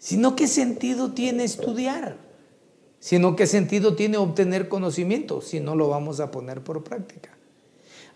[0.01, 2.17] Sino qué sentido tiene estudiar,
[3.01, 7.37] sino qué sentido tiene obtener conocimiento si no lo vamos a poner por práctica.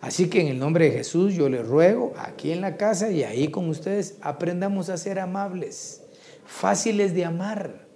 [0.00, 3.22] Así que en el nombre de Jesús yo les ruego aquí en la casa y
[3.22, 6.00] ahí con ustedes aprendamos a ser amables,
[6.46, 7.86] fáciles de amar.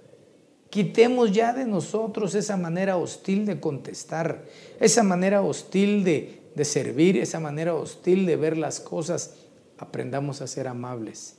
[0.69, 4.45] Quitemos ya de nosotros esa manera hostil de contestar,
[4.81, 9.37] esa manera hostil de, de servir, esa manera hostil de ver las cosas
[9.79, 11.38] aprendamos a ser amables.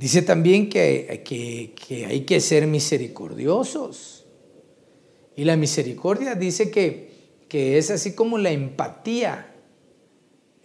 [0.00, 4.24] Dice también que, que, hay que ser misericordiosos.
[5.36, 7.10] Y la misericordia dice que,
[7.50, 9.54] que es así como la empatía,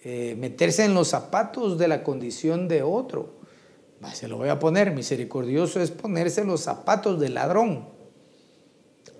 [0.06, 3.42] eh, meterse en los zapatos de la condición de otro.
[4.14, 7.90] Se lo voy a poner, misericordioso es ponerse en los zapatos del ladrón.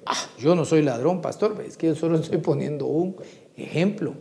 [0.06, 3.18] Ah, yo no soy ladrón, pastor, es que yo solo estoy poniendo un
[3.58, 4.16] ejemplo.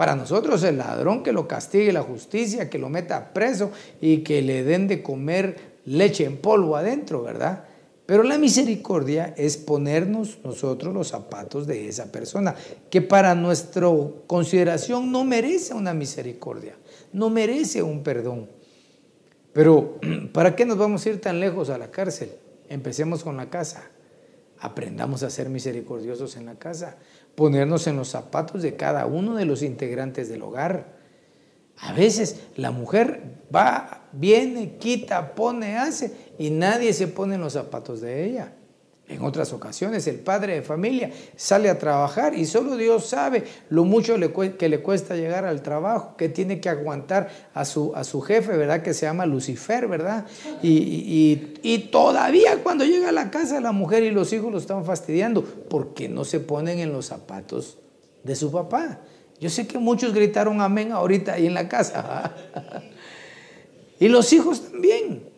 [0.00, 4.40] Para nosotros el ladrón que lo castigue la justicia, que lo meta preso y que
[4.40, 7.64] le den de comer leche en polvo adentro, ¿verdad?
[8.06, 12.54] Pero la misericordia es ponernos nosotros los zapatos de esa persona,
[12.88, 13.88] que para nuestra
[14.26, 16.76] consideración no merece una misericordia,
[17.12, 18.48] no merece un perdón.
[19.52, 19.98] Pero
[20.32, 22.32] ¿para qué nos vamos a ir tan lejos a la cárcel?
[22.70, 23.82] Empecemos con la casa.
[24.60, 26.96] Aprendamos a ser misericordiosos en la casa,
[27.40, 31.00] ponernos en los zapatos de cada uno de los integrantes del hogar
[31.80, 33.22] a veces la mujer
[33.54, 38.52] va, viene, quita, pone, hace y nadie se pone en los zapatos de ella.
[39.10, 43.82] En otras ocasiones el padre de familia sale a trabajar y solo Dios sabe lo
[43.82, 44.14] mucho
[44.56, 48.56] que le cuesta llegar al trabajo, que tiene que aguantar a su, a su jefe,
[48.56, 48.82] ¿verdad?
[48.82, 50.26] Que se llama Lucifer, ¿verdad?
[50.62, 54.84] Y, y todavía cuando llega a la casa la mujer y los hijos lo están
[54.84, 57.78] fastidiando porque no se ponen en los zapatos
[58.22, 59.00] de su papá.
[59.40, 62.32] Yo sé que muchos gritaron amén ahorita ahí en la casa.
[63.98, 65.29] y los hijos también.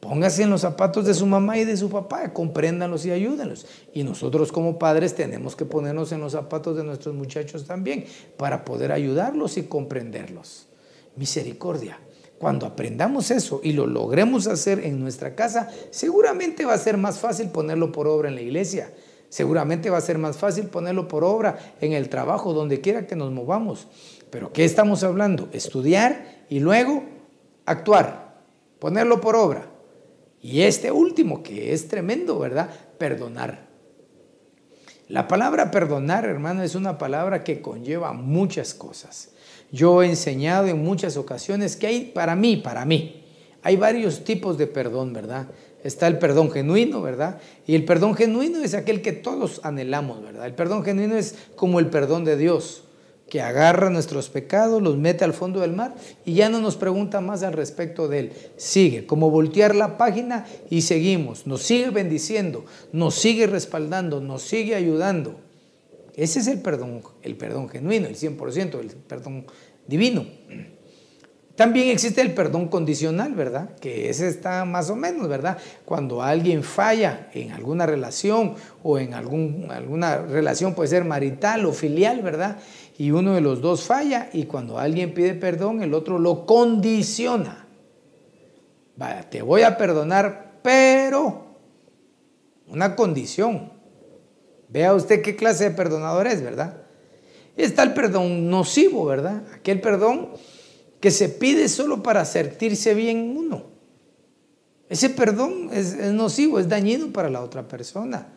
[0.00, 3.66] Póngase en los zapatos de su mamá y de su papá, compréndanlos y ayúdenlos.
[3.92, 8.06] Y nosotros como padres tenemos que ponernos en los zapatos de nuestros muchachos también
[8.38, 10.68] para poder ayudarlos y comprenderlos.
[11.16, 11.98] Misericordia.
[12.38, 17.18] Cuando aprendamos eso y lo logremos hacer en nuestra casa, seguramente va a ser más
[17.18, 18.90] fácil ponerlo por obra en la iglesia.
[19.28, 23.14] Seguramente va a ser más fácil ponerlo por obra en el trabajo, donde quiera que
[23.14, 23.86] nos movamos.
[24.30, 25.50] Pero ¿qué estamos hablando?
[25.52, 27.04] Estudiar y luego
[27.66, 28.40] actuar,
[28.78, 29.69] ponerlo por obra.
[30.42, 32.70] Y este último, que es tremendo, ¿verdad?
[32.98, 33.68] Perdonar.
[35.08, 39.30] La palabra perdonar, hermano, es una palabra que conlleva muchas cosas.
[39.72, 43.24] Yo he enseñado en muchas ocasiones que hay, para mí, para mí,
[43.62, 45.48] hay varios tipos de perdón, ¿verdad?
[45.84, 47.40] está el perdón genuino, ¿verdad?
[47.66, 50.46] Y el perdón genuino es aquel que todos anhelamos, ¿verdad?
[50.46, 52.84] El perdón genuino es como el perdón de Dios,
[53.30, 55.94] que agarra nuestros pecados, los mete al fondo del mar
[56.26, 58.32] y ya no nos pregunta más al respecto de él.
[58.58, 61.46] Sigue, como voltear la página y seguimos.
[61.46, 65.36] Nos sigue bendiciendo, nos sigue respaldando, nos sigue ayudando.
[66.14, 69.46] Ese es el perdón, el perdón genuino, el 100%, el perdón
[69.86, 70.26] divino.
[71.60, 73.76] También existe el perdón condicional, ¿verdad?
[73.80, 75.58] Que ese está más o menos, ¿verdad?
[75.84, 81.74] Cuando alguien falla en alguna relación o en algún, alguna relación puede ser marital o
[81.74, 82.56] filial, ¿verdad?
[83.00, 87.66] Y uno de los dos falla y cuando alguien pide perdón, el otro lo condiciona.
[88.94, 91.46] Vaya, te voy a perdonar, pero
[92.66, 93.72] una condición.
[94.68, 96.82] Vea usted qué clase de perdonador es, ¿verdad?
[97.56, 99.44] Está el perdón nocivo, ¿verdad?
[99.54, 100.32] Aquel perdón
[101.00, 103.62] que se pide solo para sentirse bien uno.
[104.90, 108.28] Ese perdón es, nocivo, es dañino para la otra persona.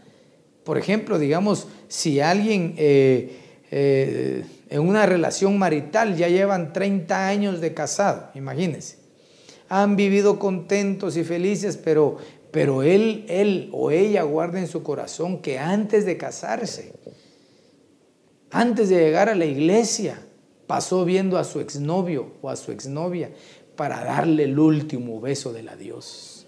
[0.63, 3.42] Por ejemplo, digamos, si alguien eh,
[3.75, 8.97] eh, en una relación marital ya llevan 30 años de casado, imagínense,
[9.67, 12.17] han vivido contentos y felices, pero,
[12.51, 16.93] pero él, él o ella guarda en su corazón que antes de casarse,
[18.51, 20.21] antes de llegar a la iglesia,
[20.67, 23.31] pasó viendo a su exnovio o a su exnovia
[23.75, 26.45] para darle el último beso del adiós.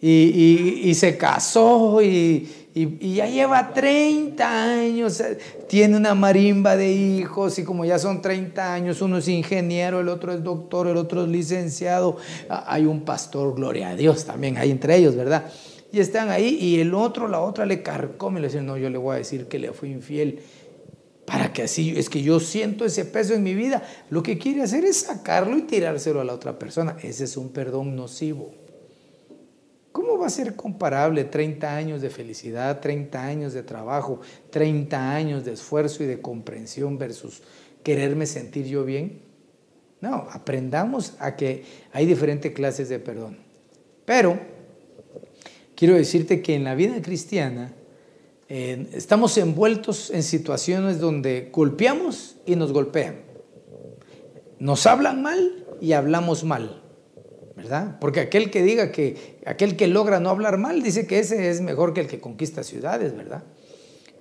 [0.00, 5.22] Y, se casó y, y, ya lleva 30 años,
[5.68, 10.08] tiene una marimba de hijos y como ya son 30 años, uno es ingeniero, el
[10.08, 12.16] otro es doctor, el otro es licenciado,
[12.48, 15.50] hay un pastor, gloria a Dios también, hay entre ellos, ¿verdad?
[15.90, 18.90] Y están ahí y el otro, la otra le carcome y le dice, no, yo
[18.90, 20.40] le voy a decir que le fui infiel
[21.24, 24.62] para que así, es que yo siento ese peso en mi vida, lo que quiere
[24.62, 26.96] hacer es sacarlo y tirárselo a la otra persona.
[27.02, 28.50] Ese es un perdón nocivo.
[30.18, 35.44] ¿Cómo va a ser comparable 30 años de felicidad, 30 años de trabajo, 30 años
[35.44, 37.40] de esfuerzo y de comprensión versus
[37.84, 39.20] quererme sentir yo bien?
[40.00, 43.38] No, aprendamos a que hay diferentes clases de perdón.
[44.04, 44.40] Pero
[45.76, 47.72] quiero decirte que en la vida cristiana
[48.48, 53.20] estamos envueltos en situaciones donde golpeamos y nos golpean.
[54.58, 56.82] Nos hablan mal y hablamos mal,
[57.58, 57.98] ¿verdad?
[58.00, 61.60] Porque aquel que diga que, aquel que logra no hablar mal, dice que ese es
[61.60, 63.42] mejor que el que conquista ciudades, ¿verdad?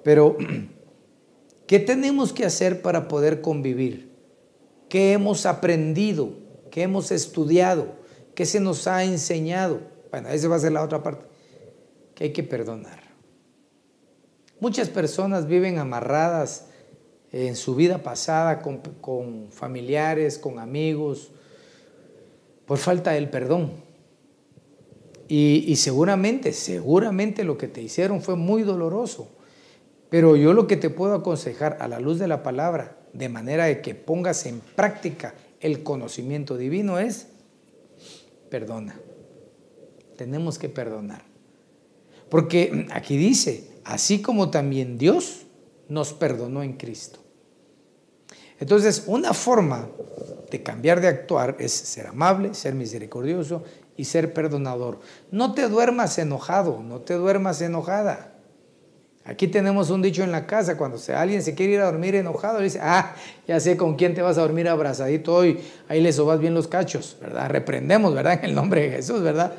[0.03, 0.35] Pero,
[1.67, 4.11] ¿qué tenemos que hacer para poder convivir?
[4.89, 6.31] ¿Qué hemos aprendido?
[6.71, 7.93] ¿Qué hemos estudiado?
[8.33, 9.81] ¿Qué se nos ha enseñado?
[10.11, 11.25] Bueno, esa va a ser la otra parte,
[12.15, 13.01] que hay que perdonar.
[14.59, 16.65] Muchas personas viven amarradas
[17.31, 21.31] en su vida pasada con, familiares, con amigos,
[22.67, 23.71] por falta del perdón.
[25.29, 29.29] Y, seguramente, seguramente lo que te hicieron fue muy doloroso.
[30.09, 33.65] Pero yo lo que te puedo aconsejar a la luz de la palabra, de manera
[33.65, 37.27] de que pongas en práctica el conocimiento divino, es
[38.49, 38.99] perdona.
[40.15, 41.23] Tenemos que perdonar.
[42.29, 45.45] Porque aquí dice, así como también Dios
[45.89, 47.19] nos perdonó en Cristo.
[48.59, 49.87] Entonces, una forma
[50.49, 53.63] de cambiar de actuar es ser amable, ser misericordioso
[53.95, 54.99] y ser perdonador.
[55.31, 58.33] No te duermas enojado, no te duermas enojada.
[59.25, 62.59] Aquí tenemos un dicho en la casa, cuando alguien se quiere ir a dormir enojado,
[62.59, 63.13] le dice, ah,
[63.45, 66.69] ya sé con quién te vas a dormir abrazadito hoy, ahí le sobas bien los
[66.69, 67.49] cachos, ¿verdad?
[67.49, 68.39] Reprendemos, ¿verdad?
[68.41, 69.51] En el nombre de Jesús, ¿verdad?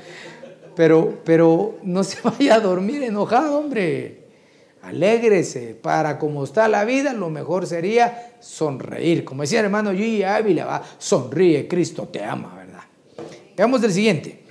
[0.74, 4.17] Pero, pero no se vaya a dormir enojado, hombre.
[4.88, 9.24] Alégrese, para como está la vida, lo mejor sería sonreír.
[9.24, 12.84] Como decía el hermano Yuyi Ávila, va, sonríe, Cristo te ama, ¿verdad?
[13.56, 14.44] Veamos el siguiente.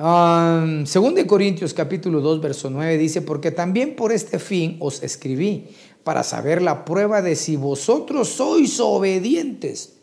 [0.00, 5.02] Um, segundo de Corintios capítulo 2, verso 9 dice, porque también por este fin os
[5.02, 5.68] escribí,
[6.04, 9.98] para saber la prueba de si vosotros sois obedientes.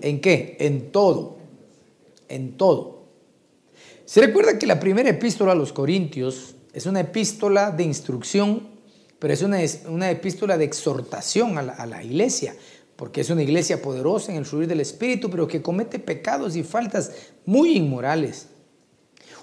[0.00, 0.56] ¿En qué?
[0.60, 1.38] En todo.
[2.28, 2.99] En todo.
[4.10, 8.68] Se recuerda que la primera epístola a los Corintios es una epístola de instrucción,
[9.20, 12.56] pero es una, una epístola de exhortación a la, a la iglesia
[12.96, 16.64] porque es una iglesia poderosa en el fluir del Espíritu, pero que comete pecados y
[16.64, 17.12] faltas
[17.46, 18.48] muy inmorales.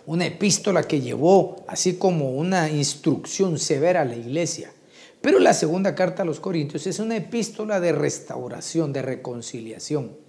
[0.05, 4.73] Una epístola que llevó así como una instrucción severa a la iglesia.
[5.21, 10.26] Pero la segunda carta a los Corintios es una epístola de restauración, de reconciliación.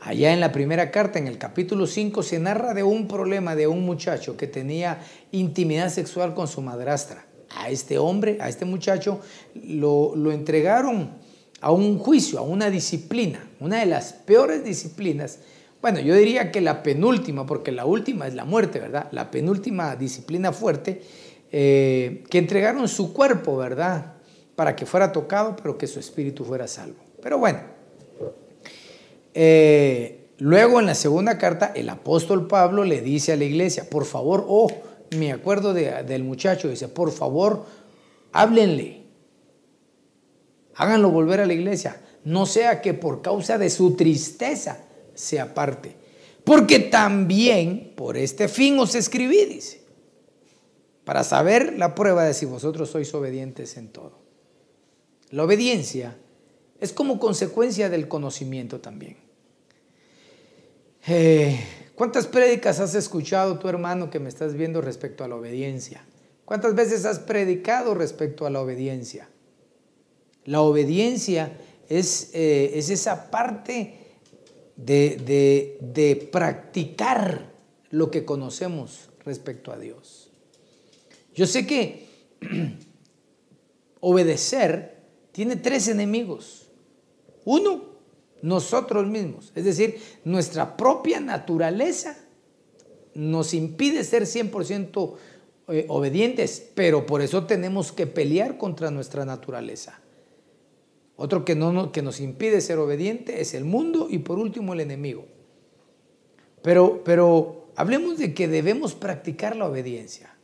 [0.00, 3.66] Allá en la primera carta, en el capítulo 5, se narra de un problema de
[3.66, 5.00] un muchacho que tenía
[5.32, 7.26] intimidad sexual con su madrastra.
[7.50, 9.20] A este hombre, a este muchacho,
[9.54, 11.10] lo, lo entregaron
[11.60, 15.38] a un juicio, a una disciplina, una de las peores disciplinas.
[15.80, 19.08] Bueno, yo diría que la penúltima, porque la última es la muerte, ¿verdad?
[19.12, 21.02] La penúltima disciplina fuerte,
[21.50, 24.14] eh, que entregaron su cuerpo, ¿verdad?
[24.54, 26.98] Para que fuera tocado, pero que su espíritu fuera salvo.
[27.22, 27.60] Pero bueno,
[29.38, 34.06] eh, luego en la segunda carta, el apóstol Pablo le dice a la iglesia, por
[34.06, 34.66] favor, oh,
[35.14, 37.66] me acuerdo del muchacho, dice, por favor,
[38.32, 39.02] háblenle,
[40.74, 44.78] háganlo volver a la iglesia, no sea que por causa de su tristeza
[45.14, 45.94] se aparte.
[46.42, 49.82] Porque también por este fin os escribí, dice,
[51.04, 54.18] para saber la prueba de si vosotros sois obedientes en todo.
[55.28, 56.16] La obediencia
[56.80, 59.25] es como consecuencia del conocimiento también.
[61.08, 61.60] Eh,
[61.94, 66.04] ¿Cuántas prédicas has escuchado tu hermano que me estás viendo respecto a la obediencia?
[66.44, 69.28] ¿Cuántas veces has predicado respecto a la obediencia?
[70.44, 71.56] La obediencia
[71.88, 73.98] es, eh, es esa parte
[74.74, 77.52] de, de practicar
[77.90, 80.32] lo que conocemos respecto a Dios.
[81.34, 82.08] Yo sé que
[84.00, 86.66] obedecer tiene tres enemigos.
[87.44, 87.95] Uno,
[88.46, 92.16] nosotros mismos, es decir, nuestra propia naturaleza
[93.12, 95.16] nos impide ser 100%
[95.66, 100.00] eh, obedientes, pero por eso tenemos que pelear contra nuestra naturaleza.
[101.16, 104.80] Otro que, no, que nos impide ser obediente es el mundo y por último el
[104.80, 105.24] enemigo.
[106.62, 110.36] Pero, pero hablemos de que debemos practicar la obediencia.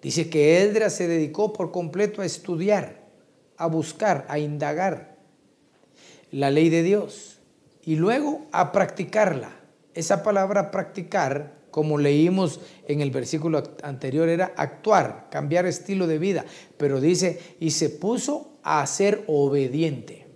[0.00, 3.08] Dice que Edra se dedicó por completo a estudiar,
[3.56, 5.13] a buscar, a indagar
[6.34, 7.38] la ley de Dios
[7.84, 9.60] y luego a practicarla.
[9.94, 16.44] Esa palabra practicar, como leímos en el versículo anterior, era actuar, cambiar estilo de vida.
[16.76, 20.26] Pero dice, y se puso a ser obediente.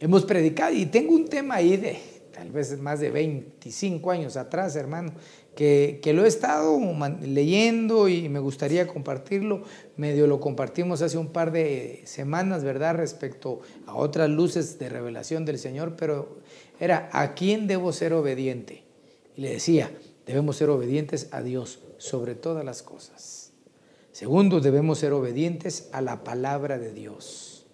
[0.00, 1.98] Hemos predicado y tengo un tema ahí de
[2.32, 5.12] tal vez más de 25 años atrás, hermano,
[5.56, 6.78] que, lo he estado
[7.22, 9.62] leyendo y me gustaría compartirlo.
[9.96, 12.94] Medio lo compartimos hace un par de semanas, ¿verdad?
[12.94, 16.36] Respecto a otras luces de revelación del Señor, pero
[16.78, 18.84] era, ¿a quién debo ser obediente?
[19.34, 19.90] Y le decía,
[20.26, 23.52] debemos ser obedientes a Dios sobre todas las cosas.
[24.12, 27.64] Segundo, debemos ser obedientes a la palabra de Dios.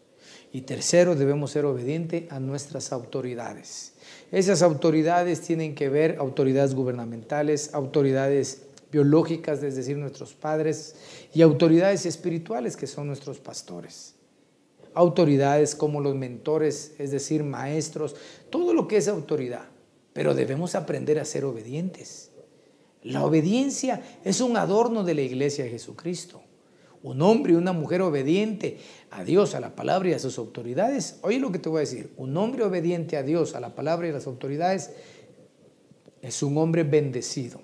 [0.52, 3.91] Y tercero, debemos ser obedientes a nuestras autoridades.
[4.32, 10.94] Esas autoridades tienen que ver autoridades gubernamentales, autoridades biológicas, es decir, nuestros padres,
[11.34, 14.14] y autoridades espirituales, que son nuestros pastores.
[14.94, 18.16] Autoridades como los mentores, es decir, maestros,
[18.48, 19.66] todo lo que es autoridad.
[20.14, 22.30] Pero debemos aprender a ser obedientes.
[23.02, 26.40] La obediencia es un adorno de la iglesia de Jesucristo.
[27.02, 28.78] Un hombre y una mujer obediente
[29.10, 31.18] a Dios, a la palabra y a sus autoridades.
[31.22, 32.12] Oye lo que te voy a decir.
[32.16, 34.90] Un hombre obediente a Dios, a la palabra y a las autoridades,
[36.20, 37.60] es un hombre bendecido.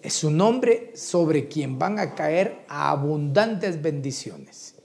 [0.00, 4.76] Es un nombre sobre quien van a caer abundantes bendiciones.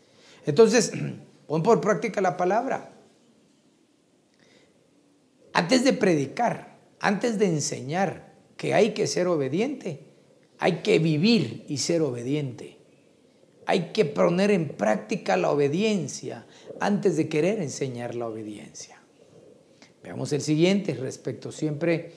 [0.46, 0.92] Entonces,
[1.48, 2.94] pon por práctica la palabra.
[5.54, 10.00] Antes de predicar, antes de enseñar que hay que ser obediente,
[10.58, 12.73] hay que vivir y ser obediente.
[13.66, 16.46] Hay que poner en práctica la obediencia
[16.80, 19.02] antes de querer enseñar la obediencia.
[20.04, 22.12] Veamos el siguiente respecto siempre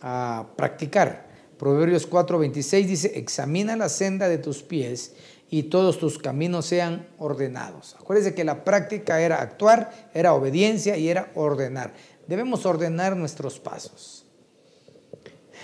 [0.00, 1.26] a practicar.
[1.58, 5.14] Proverbios 4:26 dice, examina la senda de tus pies
[5.50, 7.96] y todos tus caminos sean ordenados.
[7.98, 11.94] Acuérdense que la práctica era actuar, era obediencia y era ordenar.
[12.26, 14.26] Debemos ordenar nuestros pasos.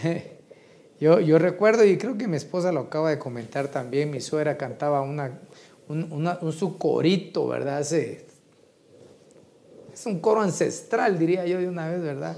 [1.00, 5.00] Yo, recuerdo, y creo que mi esposa lo acaba de comentar también, mi suegra cantaba
[5.00, 5.40] una,
[5.88, 7.80] un, su corito, ¿verdad?
[7.80, 8.26] es
[10.04, 12.36] un coro ancestral, diría yo de una vez, ¿verdad?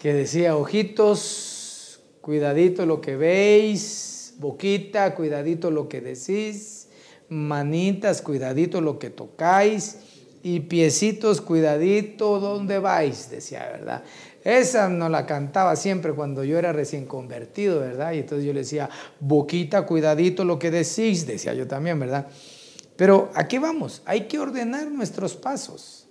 [0.00, 6.88] Que decía, ojitos, cuidadito lo que veis, boquita, cuidadito lo que decís,
[7.28, 9.96] manitas, cuidadito lo que tocáis,
[10.42, 13.30] y piecitos, cuidadito, ¿dónde vais?
[13.30, 14.04] Decía, ¿verdad?
[14.44, 18.12] Esa no la cantaba siempre cuando yo era recién convertido, ¿verdad?
[18.12, 18.88] Y entonces yo le decía,
[19.20, 22.26] boquita, cuidadito lo que decís, decía yo también, ¿verdad?
[22.96, 26.08] Pero aquí vamos, hay que ordenar nuestros pasos,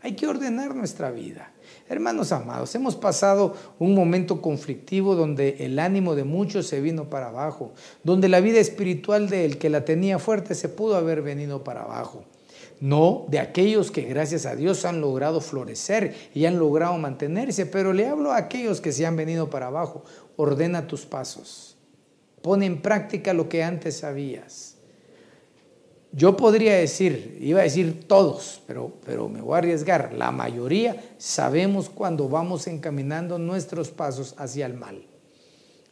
[0.00, 1.52] hay que ordenar nuestra vida.
[1.88, 7.28] Hermanos amados, hemos pasado un momento conflictivo donde el ánimo de muchos se vino para
[7.28, 7.72] abajo,
[8.02, 12.24] donde la vida espiritual del que la tenía fuerte se pudo haber venido para abajo
[12.82, 17.92] no de aquellos que gracias a Dios han logrado florecer y han logrado mantenerse, pero
[17.92, 20.02] le hablo a aquellos que se han venido para abajo.
[20.34, 21.76] Ordena tus pasos,
[22.42, 24.78] pon en práctica lo que antes sabías.
[26.10, 30.96] Yo podría decir, iba a decir todos, pero, pero me voy a arriesgar, la mayoría
[31.18, 35.06] sabemos cuando vamos encaminando nuestros pasos hacia el mal.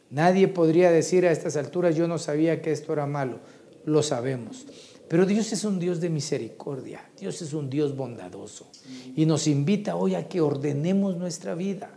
[0.09, 3.39] Nadie podría decir a estas alturas, yo no sabía que esto era malo,
[3.85, 4.65] lo sabemos.
[5.11, 8.71] Pero Dios es un Dios de misericordia, Dios es un Dios bondadoso
[9.13, 11.89] y nos invita hoy a que ordenemos nuestra vida.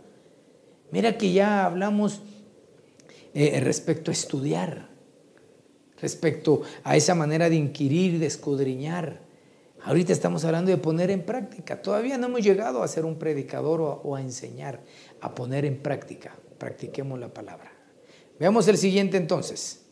[0.91, 2.19] Mira que ya hablamos
[3.33, 4.89] eh, respecto a estudiar,
[6.01, 9.21] respecto a esa manera de inquirir, de escudriñar.
[9.83, 11.81] Ahorita estamos hablando de poner en práctica.
[11.81, 14.81] Todavía no hemos llegado a ser un predicador o, a enseñar,
[15.21, 16.35] a poner en práctica.
[16.57, 17.71] Practiquemos la palabra.
[18.37, 19.85] Veamos el siguiente entonces.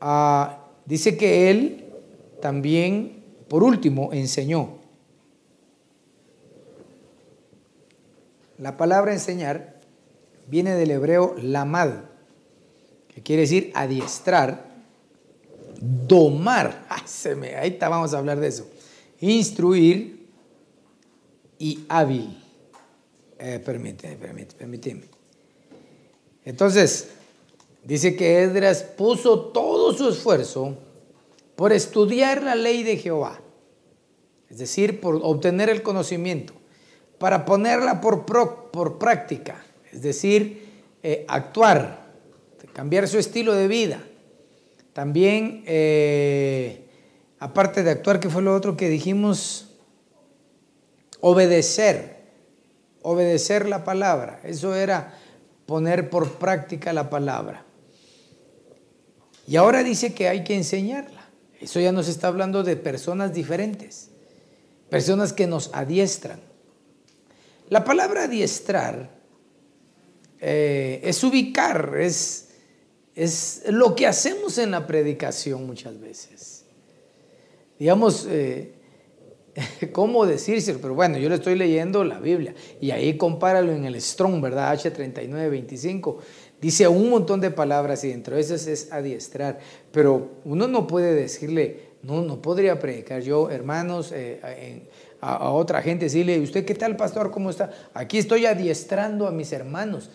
[0.00, 1.83] Ah, dice que él
[2.40, 4.78] también, por último, enseñó.
[8.58, 9.80] La palabra enseñar
[10.46, 11.90] viene del hebreo lamad,
[13.08, 14.72] que quiere decir adiestrar,
[15.80, 16.86] domar.
[17.58, 18.66] ahí está, vamos a hablar de eso.
[19.20, 20.28] Instruir
[21.58, 22.40] y hábil.
[23.38, 25.02] Eh, permíteme, permíteme, permíteme.
[26.44, 27.08] Entonces,
[27.82, 30.76] dice que Edras puso todo su esfuerzo
[31.56, 33.40] por estudiar la ley de Jehová,
[34.50, 36.52] es decir, por obtener el conocimiento,
[37.18, 40.64] para ponerla por, por práctica, es decir,
[41.02, 42.04] eh, actuar,
[42.72, 44.02] cambiar su estilo de vida.
[44.94, 46.86] También, eh,
[47.38, 49.74] aparte de actuar, que fue lo otro que dijimos,
[51.20, 52.16] obedecer,
[53.02, 54.40] obedecer la palabra.
[54.44, 55.18] Eso era
[55.66, 57.64] poner por práctica la palabra.
[59.46, 61.23] Y ahora dice que hay que enseñarla.
[61.64, 64.10] Eso ya nos está hablando de personas diferentes,
[64.90, 66.38] personas que nos adiestran.
[67.70, 69.10] La palabra adiestrar
[70.40, 72.50] eh, es ubicar, es,
[73.14, 76.66] es lo que hacemos en la predicación muchas veces.
[77.78, 78.74] Digamos, eh,
[79.92, 80.74] ¿cómo decirse?
[80.74, 84.78] Pero bueno, yo le estoy leyendo la Biblia y ahí compáralo en el Strong, ¿verdad?
[84.78, 86.16] H3925.
[86.64, 89.58] Dice un montón de palabras y dentro de esas es adiestrar,
[89.92, 94.88] pero uno no puede decirle, no, no podría predicar yo, hermanos, eh,
[95.20, 97.30] a, otra gente, decirle, ¿usted qué tal, pastor?
[97.30, 97.70] ¿Cómo está?
[97.92, 100.08] Aquí estoy adiestrando a mis hermanos.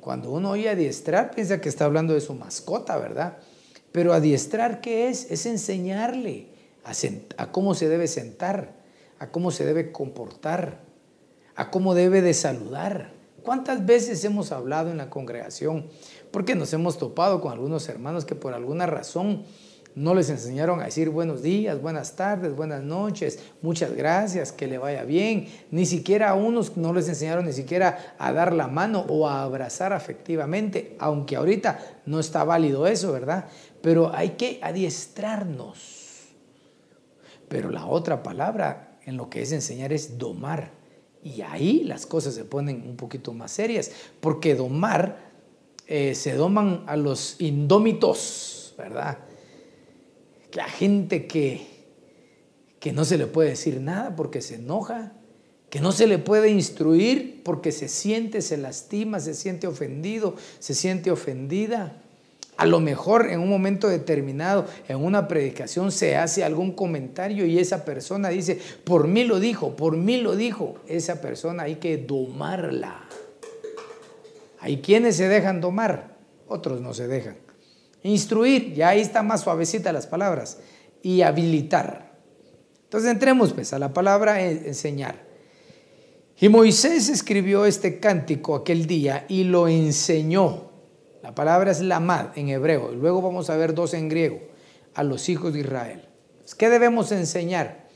[0.00, 3.38] Cuando uno oye adiestrar, piensa que está hablando de su mascota, ¿verdad?
[3.90, 5.30] Pero adiestrar, ¿qué es?
[5.30, 6.48] Es enseñarle
[6.84, 6.92] a,
[7.42, 8.74] a cómo se debe sentar,
[9.18, 10.82] a cómo se debe comportar,
[11.54, 13.18] a cómo debe de saludar.
[13.42, 15.86] ¿Cuántas veces hemos hablado en la congregación?
[16.30, 19.44] Porque nos hemos topado con algunos hermanos que por alguna razón
[19.94, 24.78] no les enseñaron a decir buenos días, buenas tardes, buenas noches, muchas gracias, que le
[24.78, 25.48] vaya bien.
[25.70, 29.42] Ni siquiera a unos no les enseñaron ni siquiera a dar la mano o a
[29.42, 33.46] abrazar afectivamente, aunque ahorita no está válido eso, ¿verdad?
[33.82, 36.28] Pero hay que adiestrarnos.
[37.48, 40.79] Pero la otra palabra en lo que es enseñar es domar.
[41.22, 43.90] Y ahí las cosas se ponen un poquito más serias,
[44.20, 45.30] porque domar
[45.86, 49.18] eh, se doman a los indómitos, ¿verdad?
[50.52, 51.66] La gente que,
[52.78, 55.12] que no se le puede decir nada porque se enoja,
[55.68, 60.74] que no se le puede instruir porque se siente, se lastima, se siente ofendido, se
[60.74, 62.00] siente ofendida.
[62.60, 67.58] A lo mejor en un momento determinado, en una predicación, se hace algún comentario y
[67.58, 70.74] esa persona dice, por mí lo dijo, por mí lo dijo.
[70.86, 73.08] Esa persona hay que domarla.
[74.58, 77.38] Hay quienes se dejan domar, otros no se dejan.
[78.02, 80.58] Instruir, ya ahí está más suavecita las palabras.
[81.02, 82.12] Y habilitar.
[82.84, 85.24] Entonces entremos pues a la palabra enseñar.
[86.38, 90.69] Y Moisés escribió este cántico aquel día y lo enseñó.
[91.22, 92.92] La palabra es lamad en hebreo.
[92.92, 94.40] Luego vamos a ver dos en griego.
[94.94, 96.02] A los hijos de Israel.
[96.58, 97.88] ¿Qué debemos enseñar?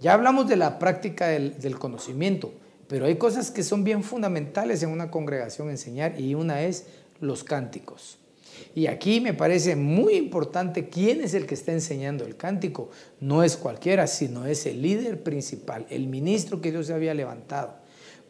[0.00, 2.52] Ya hablamos de la práctica del, del conocimiento,
[2.88, 6.86] pero hay cosas que son bien fundamentales en una congregación enseñar y una es
[7.20, 8.18] los cánticos.
[8.74, 12.90] Y aquí me parece muy importante quién es el que está enseñando el cántico.
[13.20, 17.74] No es cualquiera, sino es el líder principal, el ministro que Dios había levantado.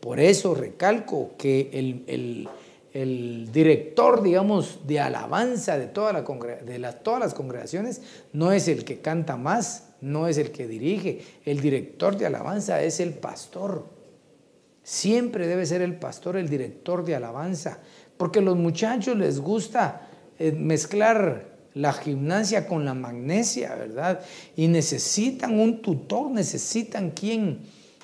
[0.01, 2.49] Por eso recalco que el,
[2.93, 10.29] director, digamos, de alabanza de todas las congregaciones no es el que canta más, no
[10.29, 11.23] es el que dirige.
[11.45, 13.87] El director de alabanza es el pastor.
[14.83, 17.79] Siempre debe ser el pastor el director de alabanza,
[18.17, 24.21] porque a los muchachos les gusta eh, mezclar la gimnasia con la magnesia, ¿verdad?
[24.57, 27.61] Y necesitan un tutor, necesitan quien,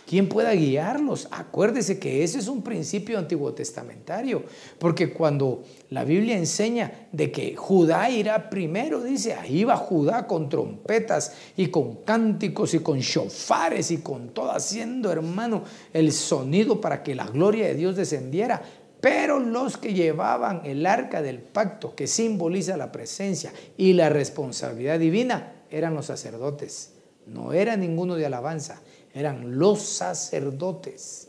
[0.09, 1.29] quien pueda guiarlos.
[1.31, 4.43] Acuérdese que ese es un principio antiguo testamentario,
[4.79, 10.49] porque cuando la Biblia enseña de que Judá irá primero, dice, ahí va Judá con
[10.49, 17.03] trompetas y con cánticos y con shofares y con todo haciendo, hermano, el sonido para
[17.03, 18.63] que la gloria de Dios descendiera.
[19.03, 24.99] Pero los que llevaban el arca del pacto, que simboliza la presencia y la responsabilidad
[24.99, 26.95] divina, eran los sacerdotes.
[27.27, 28.81] No era ninguno de alabanza,
[29.19, 31.29] eran los sacerdotes.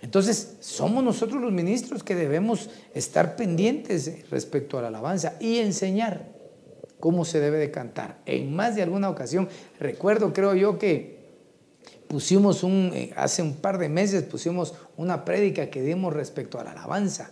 [0.00, 6.28] Entonces, somos nosotros los ministros que debemos estar pendientes respecto a la alabanza y enseñar
[7.00, 8.18] cómo se debe de cantar.
[8.26, 9.48] En más de alguna ocasión,
[9.80, 11.18] recuerdo, creo yo, que
[12.06, 16.64] pusimos un, eh, hace un par de meses pusimos una prédica que dimos respecto a
[16.64, 17.30] la alabanza,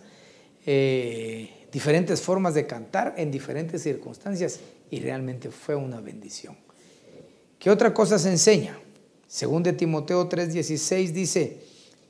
[0.65, 4.59] eh, diferentes formas de cantar en diferentes circunstancias
[4.91, 6.55] y realmente fue una bendición.
[7.59, 8.77] ¿Qué otra cosa se enseña?
[9.27, 11.57] Según de Timoteo 3:16 dice,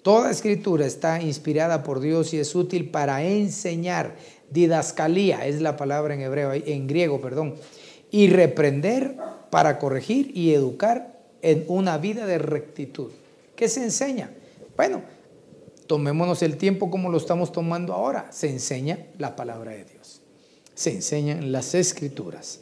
[0.03, 4.15] toda escritura está inspirada por Dios y es útil para enseñar,
[4.51, 7.55] didascalía es la palabra en hebreo, en griego, perdón,
[8.11, 9.17] y reprender
[9.49, 13.11] para corregir y educar en una vida de rectitud.
[13.55, 14.31] ¿Qué se enseña?
[14.75, 15.01] Bueno,
[15.87, 18.31] tomémonos el tiempo como lo estamos tomando ahora.
[18.31, 20.21] Se enseña la palabra de Dios.
[20.75, 22.59] Se enseñan las escrituras.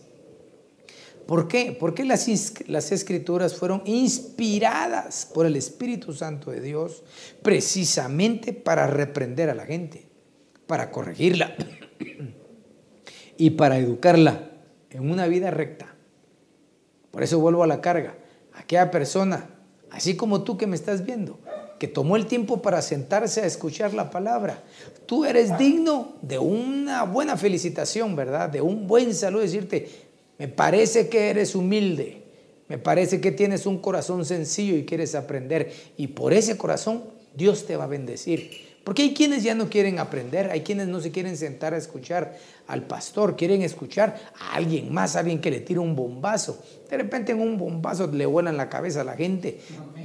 [1.25, 1.75] ¿Por qué?
[1.79, 2.27] Porque las,
[2.67, 7.03] las escrituras fueron inspiradas por el Espíritu Santo de Dios
[7.41, 10.07] precisamente para reprender a la gente,
[10.67, 11.55] para corregirla
[13.37, 14.51] y para educarla
[14.91, 15.95] en una vida recta.
[17.11, 18.17] Por eso vuelvo a la carga
[18.55, 19.49] aquella persona,
[19.91, 21.39] así como tú que me estás viendo,
[21.79, 24.63] que tomó el tiempo para sentarse a escuchar la palabra.
[25.05, 28.49] Tú eres digno de una buena felicitación, ¿verdad?
[28.49, 30.04] De un buen saludo, decirte,
[30.37, 32.23] me parece que eres humilde,
[32.67, 35.71] me parece que tienes un corazón sencillo y quieres aprender.
[35.97, 37.03] Y por ese corazón
[37.35, 38.65] Dios te va a bendecir.
[38.83, 42.37] Porque hay quienes ya no quieren aprender, hay quienes no se quieren sentar a escuchar
[42.67, 46.61] al pastor, quieren escuchar a alguien más, alguien que le tire un bombazo.
[46.87, 49.59] De repente en un bombazo le vuelan la cabeza a la gente.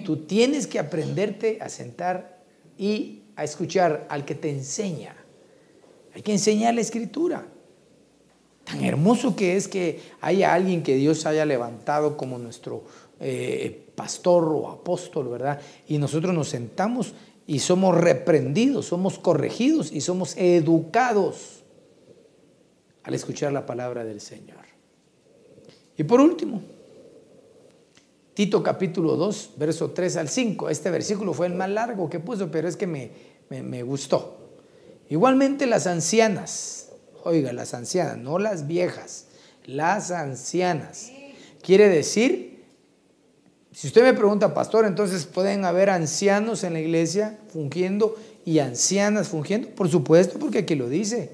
[0.07, 2.41] Tú tienes que aprenderte a sentar
[2.79, 5.15] y a escuchar al que te enseña.
[6.15, 7.47] Hay que enseñar la escritura.
[8.71, 12.85] Tan hermoso que es que haya alguien que Dios haya levantado como nuestro
[13.19, 15.61] eh, pastor o apóstol, ¿verdad?
[15.89, 17.15] Y nosotros nos sentamos
[17.47, 21.65] y somos reprendidos, somos corregidos y somos educados
[23.03, 24.61] al escuchar la palabra del Señor.
[25.97, 26.63] Y por último,
[28.35, 30.71] Tito capítulo 2, verso 3 al 5.
[30.71, 33.11] Este versículo fue el más largo que puso, pero es que me,
[33.49, 34.39] me, me gustó.
[35.09, 36.90] Igualmente las ancianas,
[37.25, 39.27] oiga, las ancianas, no las viejas,
[39.65, 41.11] las ancianas.
[41.63, 42.51] Quiere decir
[43.73, 49.29] si usted me pregunta, pastor, entonces pueden haber ancianos en la iglesia fungiendo y ancianas
[49.29, 49.69] fungiendo.
[49.71, 51.31] Por supuesto, porque aquí lo dice.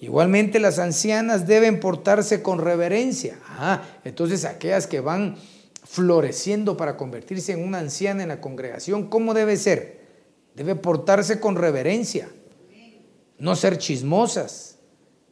[0.00, 3.38] Igualmente las ancianas deben portarse con reverencia.
[3.46, 5.36] Ah, entonces aquellas que van
[5.84, 10.00] floreciendo para convertirse en una anciana en la congregación, ¿cómo debe ser?
[10.54, 12.28] Debe portarse con reverencia.
[13.38, 14.78] No ser chismosas,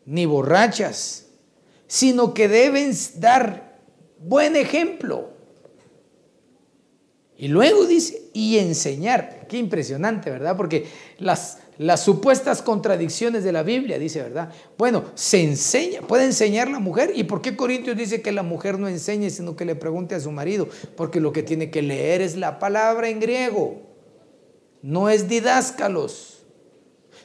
[0.07, 1.27] ni borrachas,
[1.87, 3.79] sino que deben dar
[4.19, 5.31] buen ejemplo.
[7.37, 9.47] Y luego dice, y enseñar.
[9.49, 10.57] Qué impresionante, ¿verdad?
[10.57, 10.87] Porque
[11.19, 14.53] las, las supuestas contradicciones de la Biblia, dice, ¿verdad?
[14.79, 17.13] Bueno, se enseña, puede enseñar la mujer.
[17.15, 20.21] ¿Y por qué Corintios dice que la mujer no enseñe, sino que le pregunte a
[20.21, 20.69] su marido?
[20.97, 23.83] Porque lo que tiene que leer es la palabra en griego,
[24.83, 26.34] no es didáscalos,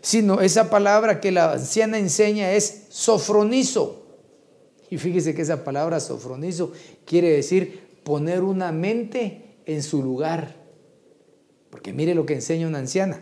[0.02, 4.06] sino esa palabra que la anciana enseña es sofronizo.
[4.90, 6.72] Y fíjese que esa palabra sofronizo
[7.06, 10.56] quiere decir poner una mente en su lugar.
[11.70, 13.22] Porque mire lo que enseña una anciana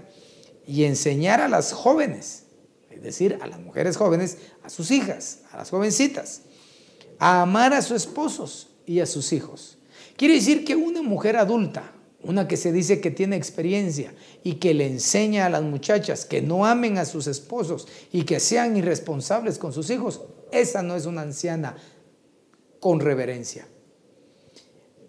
[0.66, 2.44] y enseñar a las jóvenes,
[2.90, 6.42] es decir, a las mujeres jóvenes, a sus hijas, a las jovencitas,
[7.20, 9.78] a amar a sus esposos y a sus hijos.
[10.16, 11.92] Quiere decir que una mujer adulta,
[12.28, 14.14] una que se dice que tiene experiencia
[14.44, 18.40] y que le enseña a las muchachas que no amen a sus esposos y que
[18.40, 20.22] sean irresponsables con sus hijos,
[20.52, 21.76] esa no es una anciana
[22.80, 23.68] con reverencia.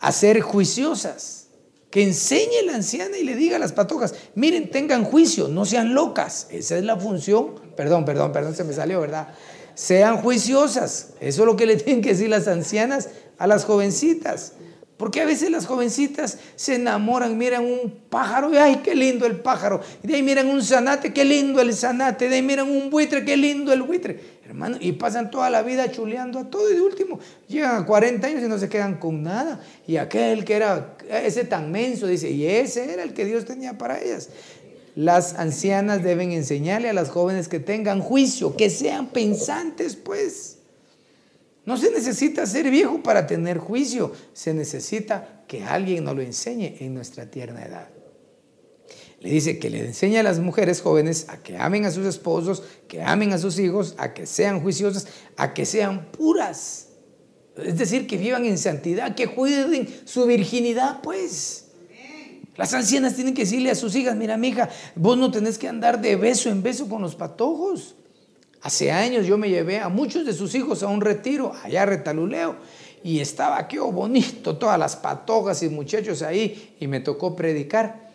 [0.01, 1.49] A ser juiciosas,
[1.91, 5.95] que enseñe la anciana y le diga a las patojas, miren, tengan juicio, no sean
[5.95, 6.47] locas.
[6.51, 7.55] Esa es la función.
[7.77, 9.29] Perdón, perdón, perdón, se me salió, ¿verdad?
[9.75, 11.11] Sean juiciosas.
[11.21, 13.09] Eso es lo que le tienen que decir las ancianas
[13.39, 14.53] a las jovencitas.
[14.99, 19.37] Porque a veces las jovencitas se enamoran, miran un pájaro, y ay, qué lindo el
[19.37, 19.81] pájaro.
[20.03, 22.29] Y de ahí miran un zanate, qué lindo el zanate.
[22.29, 24.39] De ahí miran un buitre, qué lindo el buitre.
[24.45, 28.27] Hermano, y pasan toda la vida chuleando a todo y de último llegan a 40
[28.27, 29.61] años y no se quedan con nada.
[29.87, 33.79] Y aquel que era ese tan menso dice, y ese era el que Dios tenía
[33.79, 34.31] para ellas.
[34.97, 40.58] Las ancianas deben enseñarle a las jóvenes que tengan juicio, que sean pensantes, pues.
[41.69, 46.77] No se necesita ser viejo para tener juicio, se necesita que alguien nos lo enseñe
[46.81, 47.91] en nuestra tierna edad.
[49.21, 52.63] Le dice que le enseñe a las mujeres jóvenes a que amen a sus esposos,
[52.89, 56.89] que amen a sus hijos, a que sean juiciosas, a que sean puras.
[57.63, 61.67] Es decir, que vivan en santidad, que cuiden su virginidad, pues.
[62.57, 66.01] Las ancianas tienen que decirle a sus hijas, mira, mija, vos no tenés que andar
[66.01, 67.95] de beso en beso con los patojos.
[68.63, 71.87] Hace años yo me llevé a muchos de sus hijos a un retiro, allá a
[71.87, 72.57] Retaluleo,
[73.05, 78.09] y estaba qué bonito, todas las patojas y muchachos ahí, y me tocó predicar.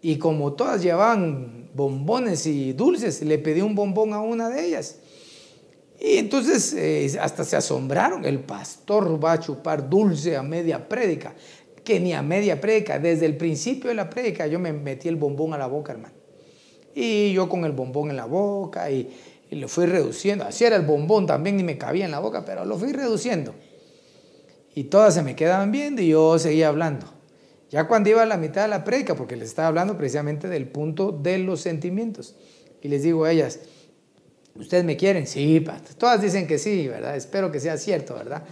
[0.00, 5.00] Y como todas llevaban bombones y dulces, le pedí un bombón a una de ellas.
[6.00, 11.34] Y entonces eh, hasta se asombraron, el pastor va a chupar dulce a media prédica,
[11.82, 15.16] que ni a media prédica, desde el principio de la prédica yo me metí el
[15.16, 16.14] bombón a la boca, hermano.
[16.94, 19.08] Y yo con el bombón en la boca y,
[19.50, 20.44] y lo fui reduciendo.
[20.44, 23.54] Así era el bombón, también ni me cabía en la boca, pero lo fui reduciendo.
[24.74, 27.06] Y todas se me quedaban viendo y yo seguía hablando.
[27.70, 30.68] Ya cuando iba a la mitad de la prédica, porque les estaba hablando precisamente del
[30.68, 32.36] punto de los sentimientos.
[32.80, 33.60] Y les digo a ellas,
[34.54, 35.26] ¿ustedes me quieren?
[35.26, 35.64] Sí,
[35.98, 37.16] todas dicen que sí, ¿verdad?
[37.16, 38.44] Espero que sea cierto, ¿verdad?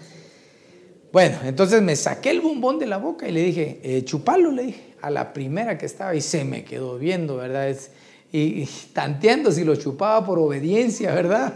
[1.12, 4.04] Bueno, entonces me saqué el bombón de la boca y le dije, eh,
[4.52, 7.68] le dije, a la primera que estaba y se me quedó viendo, ¿verdad?
[7.68, 7.90] Es,
[8.32, 11.54] y, tanteando si lo chupaba por obediencia, ¿verdad?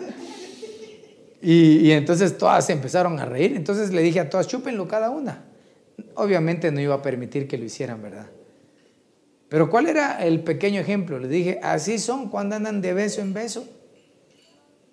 [1.42, 3.54] Y, entonces todas se empezaron a reír.
[3.56, 5.44] Entonces le dije a todas, chúpenlo cada una.
[6.14, 8.26] Obviamente no iba a permitir que lo hicieran, ¿verdad?
[9.48, 11.18] Pero ¿cuál era el pequeño ejemplo?
[11.18, 13.66] Le dije, así son cuando andan de beso en beso.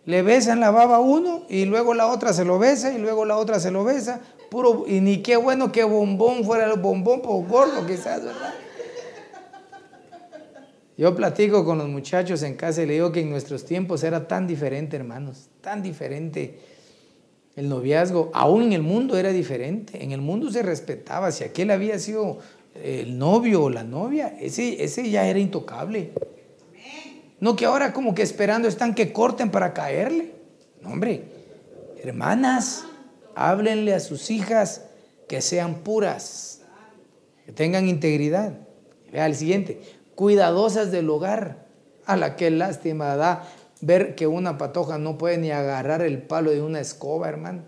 [0.06, 3.26] Le besan la baba a uno y luego la otra se lo besa y luego
[3.26, 4.22] la otra se lo besa.
[4.50, 8.54] Puro, y ni qué bueno que bombón fuera el bombón, por gordo quizás, ¿verdad?
[10.98, 14.28] Yo platico con los muchachos en casa y le digo que en nuestros tiempos era
[14.28, 16.60] tan diferente, hermanos, tan diferente
[17.56, 18.32] el noviazgo.
[18.34, 20.04] Aún en el mundo era diferente.
[20.04, 21.32] En el mundo se respetaba.
[21.32, 22.40] Si aquel había sido
[22.74, 26.14] el novio o la novia, ese, ese ya era intocable.
[27.40, 30.34] No que ahora como que esperando están que corten para caerle.
[30.82, 31.26] No, hombre,
[32.04, 32.86] hermanas,
[33.36, 34.86] háblenle a sus hijas
[35.28, 36.62] que sean puras,
[37.46, 38.54] que tengan integridad.
[39.12, 39.80] Vea el siguiente,
[40.18, 41.68] cuidadosas del hogar.
[42.06, 43.48] A la que lástima da
[43.82, 47.64] ver que una patoja no puede ni agarrar el palo de una escoba, hermano.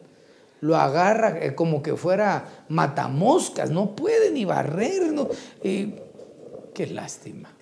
[0.59, 5.13] Lo agarra eh, como que fuera matamoscas, no puede ni barrer.
[5.13, 5.29] No.
[5.61, 7.53] qué lástima.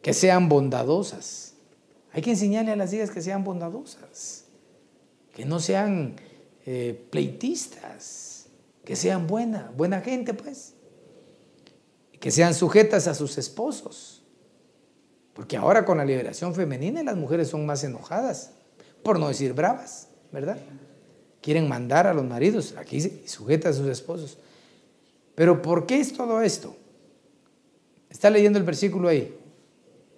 [0.00, 1.54] Que sean bondadosas.
[2.12, 4.46] Hay que enseñarle a las hijas que sean bondadosas,
[5.34, 6.16] que no sean
[6.64, 8.46] eh, pleitistas,
[8.84, 10.74] que sean buena, buena gente, pues
[12.20, 14.22] que sean sujetas a sus esposos.
[15.32, 18.52] Porque ahora con la liberación femenina las mujeres son más enojadas,
[19.02, 20.58] por no decir bravas, ¿verdad?
[21.40, 24.38] Quieren mandar a los maridos, aquí sujetas a sus esposos.
[25.34, 26.76] Pero ¿por qué es todo esto?
[28.10, 29.36] Está leyendo el versículo ahí.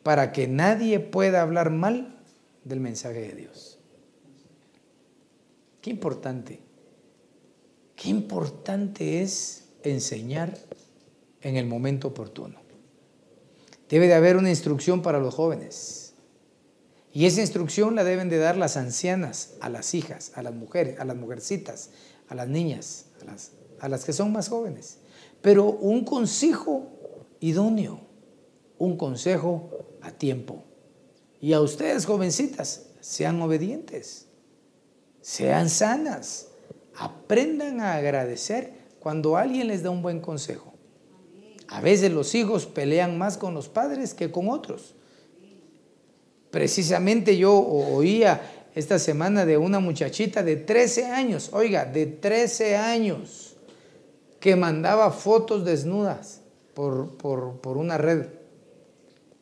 [0.02, 2.20] para que nadie pueda hablar mal
[2.64, 3.78] del mensaje de Dios.
[5.80, 6.58] Qué importante,
[7.94, 10.58] qué importante es enseñar
[11.42, 12.60] en el momento oportuno.
[13.88, 16.14] Debe de haber una instrucción para los jóvenes.
[17.12, 20.98] Y esa instrucción la deben de dar las ancianas, a las hijas, a las mujeres,
[20.98, 21.90] a las mujercitas,
[22.28, 24.98] a las niñas, a las, a las que son más jóvenes.
[25.42, 26.90] Pero un consejo
[27.40, 28.00] idóneo,
[28.78, 29.70] un consejo
[30.00, 30.64] a tiempo.
[31.40, 34.28] Y a ustedes, jovencitas, sean obedientes,
[35.20, 36.48] sean sanas,
[36.94, 40.71] aprendan a agradecer cuando alguien les da un buen consejo.
[41.72, 44.94] A veces los hijos pelean más con los padres que con otros.
[46.50, 53.56] Precisamente yo oía esta semana de una muchachita de 13 años, oiga, de 13 años,
[54.38, 56.42] que mandaba fotos desnudas
[56.74, 58.26] por, por una red.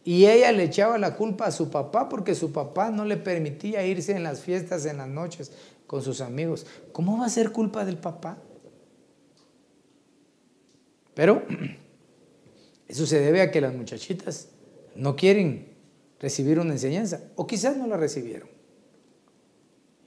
[0.04, 3.84] Y ella le echaba la culpa a su papá porque su papá no le permitía
[3.84, 5.50] irse en las fiestas en las noches
[5.88, 6.64] con sus amigos.
[6.92, 8.38] ¿Cómo va a ser culpa del papá?
[11.14, 11.42] Pero
[12.90, 14.48] eso se debe a que las muchachitas
[14.96, 15.68] no quieren
[16.18, 18.48] recibir una enseñanza o quizás no la recibieron.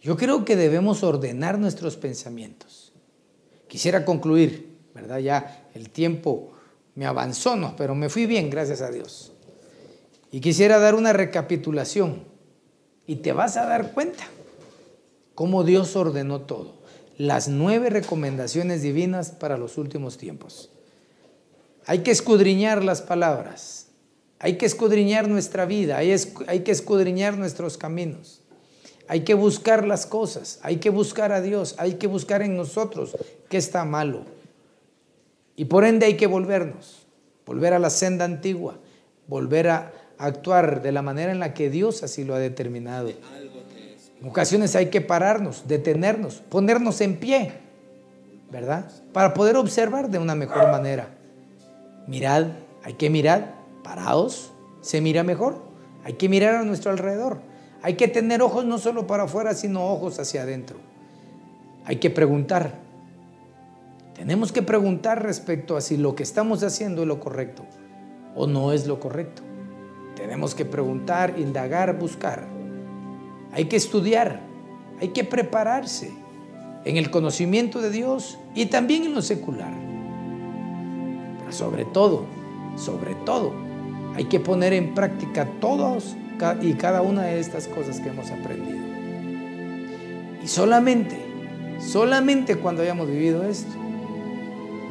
[0.02, 2.92] Yo creo que debemos ordenar nuestros pensamientos.
[3.70, 5.20] Quisiera concluir, ¿verdad?
[5.20, 6.52] Ya el tiempo
[6.96, 9.32] me avanzó, no, pero me fui bien, gracias a Dios.
[10.30, 12.26] Y quisiera dar una recapitulación
[13.08, 14.26] y te vas a dar cuenta
[15.36, 16.84] cómo Dios ordenó todo.
[17.18, 20.73] Las nueve recomendaciones divinas para los últimos tiempos.
[21.86, 23.88] Hay que escudriñar las palabras,
[24.40, 28.42] hay que escudriñar nuestra vida, hay, que escudriñar nuestros caminos,
[29.08, 33.16] hay que buscar las cosas, hay que buscar a Dios, hay que buscar en nosotros
[33.50, 34.26] qué está malo.
[35.56, 37.06] Y por ende hay que volvernos,
[37.46, 38.80] volver a la senda antigua,
[39.28, 43.10] volver a, actuar de la manera en la que Dios así lo ha determinado.
[43.10, 47.52] En ocasiones hay que pararnos, detenernos, ponernos en pie,
[48.50, 48.90] ¿verdad?
[49.12, 51.13] Para poder observar de una mejor manera.
[52.08, 52.48] Mirad,
[52.84, 54.52] hay que mirar, parados,
[54.82, 55.62] se mira mejor.
[56.04, 57.40] Hay que mirar a nuestro alrededor.
[57.82, 60.78] Hay que tener ojos no solo para afuera, sino ojos hacia adentro.
[61.86, 62.80] Hay que preguntar.
[64.16, 67.66] Tenemos que preguntar respecto a si lo que estamos haciendo es lo correcto
[68.36, 69.42] o no es lo correcto.
[70.16, 72.48] Tenemos que preguntar, indagar, buscar.
[73.52, 74.42] Hay que estudiar,
[75.00, 76.12] hay que prepararse
[76.86, 79.83] en el conocimiento de Dios y también en lo secular.
[81.54, 82.26] Sobre todo,
[82.76, 83.54] sobre todo,
[84.16, 86.16] hay que poner en práctica todos
[86.62, 88.80] y cada una de estas cosas que hemos aprendido.
[90.44, 91.16] Y solamente,
[91.80, 93.72] solamente cuando hayamos vivido esto,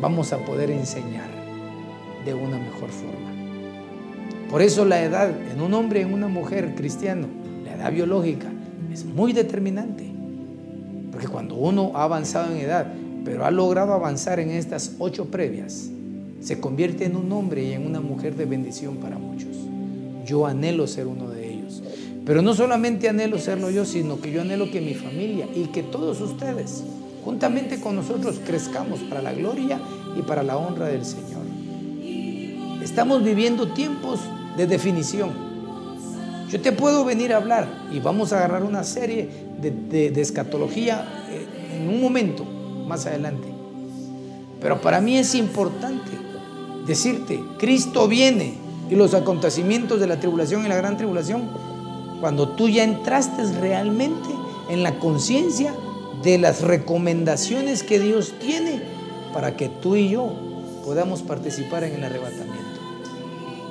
[0.01, 1.29] vamos a poder enseñar
[2.25, 3.33] de una mejor forma.
[4.49, 7.27] Por eso la edad en un hombre y en una mujer cristiano,
[7.65, 8.49] la edad biológica,
[8.93, 10.07] es muy determinante.
[11.11, 12.87] Porque cuando uno ha avanzado en edad,
[13.25, 15.91] pero ha logrado avanzar en estas ocho previas,
[16.43, 19.57] se convierte en un hombre y en una mujer de bendición para muchos.
[20.27, 21.83] Yo anhelo ser uno de ellos.
[22.27, 25.83] Pero no solamente anhelo serlo yo, sino que yo anhelo que mi familia y que
[25.83, 26.83] todos ustedes,
[27.25, 29.81] juntamente con nosotros, crezcamos para la gloria
[30.19, 31.43] y para la honra del Señor.
[32.83, 34.21] Estamos viviendo tiempos
[34.57, 35.31] de definición.
[36.51, 39.29] Yo te puedo venir a hablar y vamos a agarrar una serie
[39.61, 43.49] de, escatología eh, en un momento más adelante.
[44.61, 46.22] Pero para mí es importante
[46.87, 48.55] decirte, Cristo viene
[48.91, 51.49] y los acontecimientos de la tribulación y la gran tribulación,
[52.21, 54.29] cuando tú ya entraste realmente
[54.69, 55.75] en la conciencia
[56.23, 58.83] de las recomendaciones que Dios tiene
[59.33, 60.33] para que tú y yo
[60.85, 62.81] podamos participar en el arrebatamiento.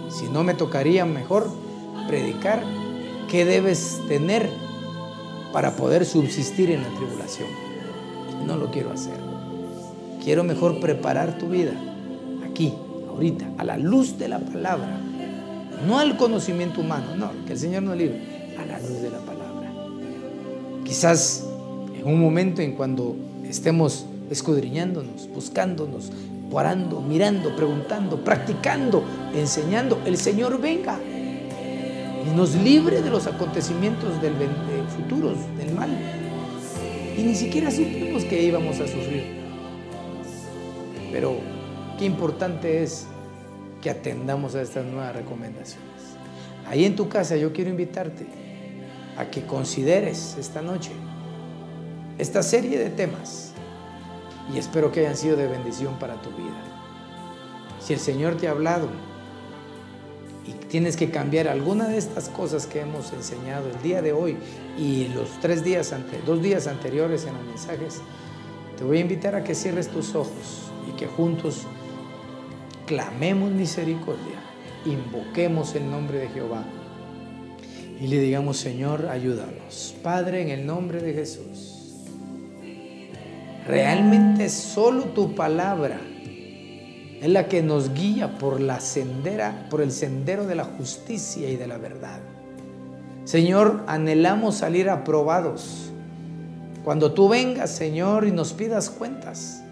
[0.10, 1.50] Si no me tocaría mejor
[2.08, 2.64] predicar
[3.30, 4.50] qué debes tener
[5.54, 7.48] para poder subsistir en la tribulación.
[8.46, 9.16] no lo quiero hacer.
[10.24, 11.74] Quiero mejor preparar tu vida
[12.44, 12.74] aquí,
[13.14, 15.00] ahorita, a la luz de la palabra.
[15.88, 19.20] No al conocimiento humano, no, que el Señor nos libre, a la luz de la
[19.20, 19.72] palabra.
[20.84, 21.46] Quizás
[22.00, 23.16] en un momento en cuando
[23.48, 26.12] estemos escudriñándonos, buscándonos,
[26.52, 29.04] orando, mirando, preguntando, practicando,
[29.34, 31.00] enseñando, el Señor venga
[32.26, 34.34] y nos libre de los acontecimientos del,
[34.96, 35.90] futuros, del mal.
[37.18, 39.42] Y ni siquiera supimos que íbamos a sufrir.
[41.12, 41.38] Pero
[42.02, 43.06] qué importante es
[43.80, 45.86] que atendamos a estas nuevas recomendaciones.
[46.68, 48.26] Ahí en tu casa yo quiero invitarte
[49.18, 50.90] a que consideres esta noche
[52.18, 53.52] esta serie de temas
[54.52, 56.60] y espero que hayan sido de bendición para tu vida.
[57.80, 58.88] Si el Señor te ha hablado
[60.48, 64.38] y tienes que cambiar alguna de estas cosas que hemos enseñado el día de hoy
[64.76, 68.02] y los tres días ante, dos días anteriores en los mensajes,
[68.76, 71.68] te voy a invitar a que cierres tus ojos y que juntos
[72.92, 74.36] clamemos misericordia,
[74.86, 76.66] invoquemos el nombre de Jehová
[78.02, 79.96] y le digamos, Señor, ayúdanos.
[80.04, 82.04] Padre, en el nombre de Jesús.
[83.66, 86.02] Realmente solo tu palabra
[87.22, 91.56] es la que nos guía por la sendera, por el sendero de la justicia y
[91.56, 92.20] de la verdad.
[93.24, 95.94] Señor, anhelamos salir aprobados.
[96.84, 99.64] Cuando tú vengas, Señor, y nos pidas cuentas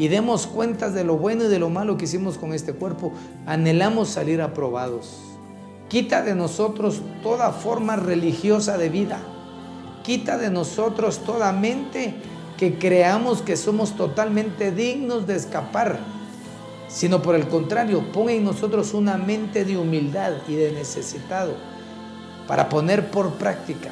[0.00, 3.12] y demos cuentas de lo bueno y de lo malo que hicimos con este cuerpo,
[3.44, 5.18] anhelamos salir aprobados.
[5.90, 9.20] Quita de nosotros toda forma religiosa de vida.
[10.02, 12.14] Quita de nosotros toda mente
[12.56, 15.98] que creamos que somos totalmente dignos de escapar,
[16.88, 21.56] sino por el contrario, pon en nosotros una mente de humildad y de necesitado
[22.48, 23.90] para poner por práctica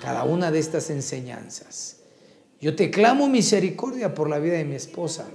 [0.00, 1.93] cada una de estas enseñanzas.
[2.64, 5.26] Yo te clamo misericordia por la vida de mi esposa,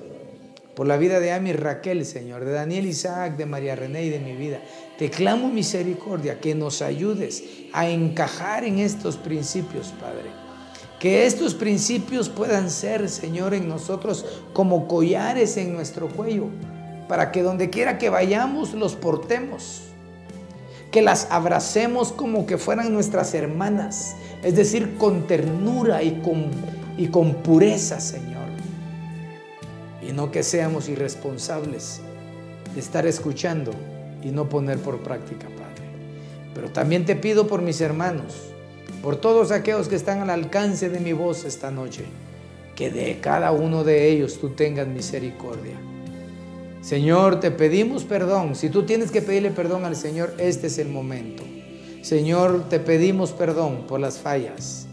[0.75, 4.17] por la vida de Ami Raquel, Señor, de Daniel Isaac, de María René y de
[4.17, 4.63] mi vida.
[4.97, 10.31] Te clamo misericordia, que nos ayudes a encajar en estos principios, Padre.
[10.99, 16.47] Que estos principios puedan ser, Señor, en nosotros como collares en nuestro cuello,
[17.07, 19.83] para que donde quiera que vayamos los portemos.
[20.89, 27.07] Que las abracemos como que fueran nuestras hermanas, es decir, con ternura y con, y
[27.07, 28.39] con pureza, Señor
[30.09, 32.01] y no que seamos irresponsables
[32.73, 33.71] de estar escuchando
[34.23, 35.87] y no poner por práctica, Padre.
[36.53, 38.35] Pero también te pido por mis hermanos,
[39.03, 42.05] por todos aquellos que están al alcance de mi voz esta noche,
[42.75, 45.75] que de cada uno de ellos tú tengas misericordia.
[46.81, 48.55] Señor, te pedimos perdón.
[48.55, 51.43] Si tú tienes que pedirle perdón al Señor, este es el momento.
[52.01, 54.88] Señor, te pedimos perdón por las fallas.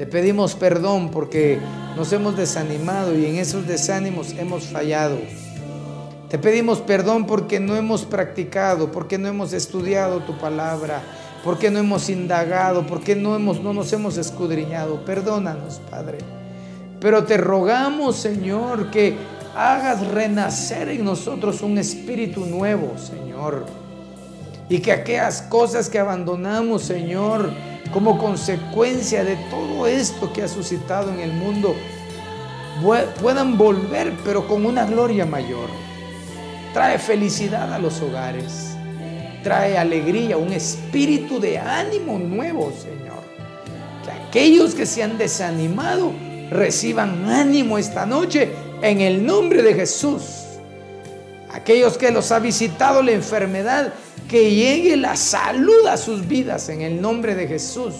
[0.00, 1.58] Te pedimos perdón porque
[1.94, 5.18] nos hemos desanimado y en esos desánimos hemos fallado.
[6.30, 11.02] Te pedimos perdón porque no hemos practicado, porque no hemos estudiado tu palabra,
[11.44, 15.04] porque no hemos indagado, porque no, hemos, no nos hemos escudriñado.
[15.04, 16.16] Perdónanos, Padre.
[16.98, 19.16] Pero te rogamos, Señor, que
[19.54, 23.66] hagas renacer en nosotros un espíritu nuevo, Señor.
[24.70, 27.50] Y que aquellas cosas que abandonamos, Señor,
[27.92, 31.74] como consecuencia de todo esto que ha suscitado en el mundo,
[33.20, 35.68] puedan volver, pero con una gloria mayor.
[36.72, 38.76] Trae felicidad a los hogares,
[39.42, 43.20] trae alegría, un espíritu de ánimo nuevo, Señor.
[44.04, 46.12] Que aquellos que se han desanimado
[46.50, 48.50] reciban ánimo esta noche
[48.82, 50.49] en el nombre de Jesús.
[51.52, 53.92] Aquellos que los ha visitado la enfermedad
[54.28, 57.94] que llegue la salud a sus vidas en el nombre de Jesús.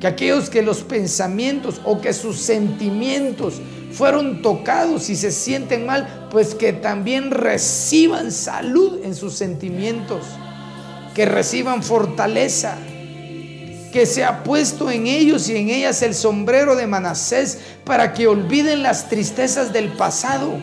[0.00, 3.60] Que aquellos que los pensamientos o que sus sentimientos
[3.92, 10.24] fueron tocados y se sienten mal, pues que también reciban salud en sus sentimientos,
[11.14, 12.78] que reciban fortaleza,
[13.92, 18.26] que se ha puesto en ellos y en ellas el sombrero de Manasés para que
[18.26, 20.56] olviden las tristezas del pasado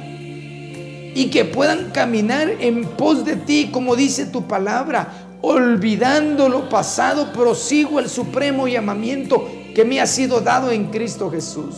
[1.18, 7.34] y que puedan caminar en pos de ti, como dice tu palabra, olvidando lo pasado,
[7.34, 11.74] prosigo el supremo llamamiento que me ha sido dado en Cristo Jesús.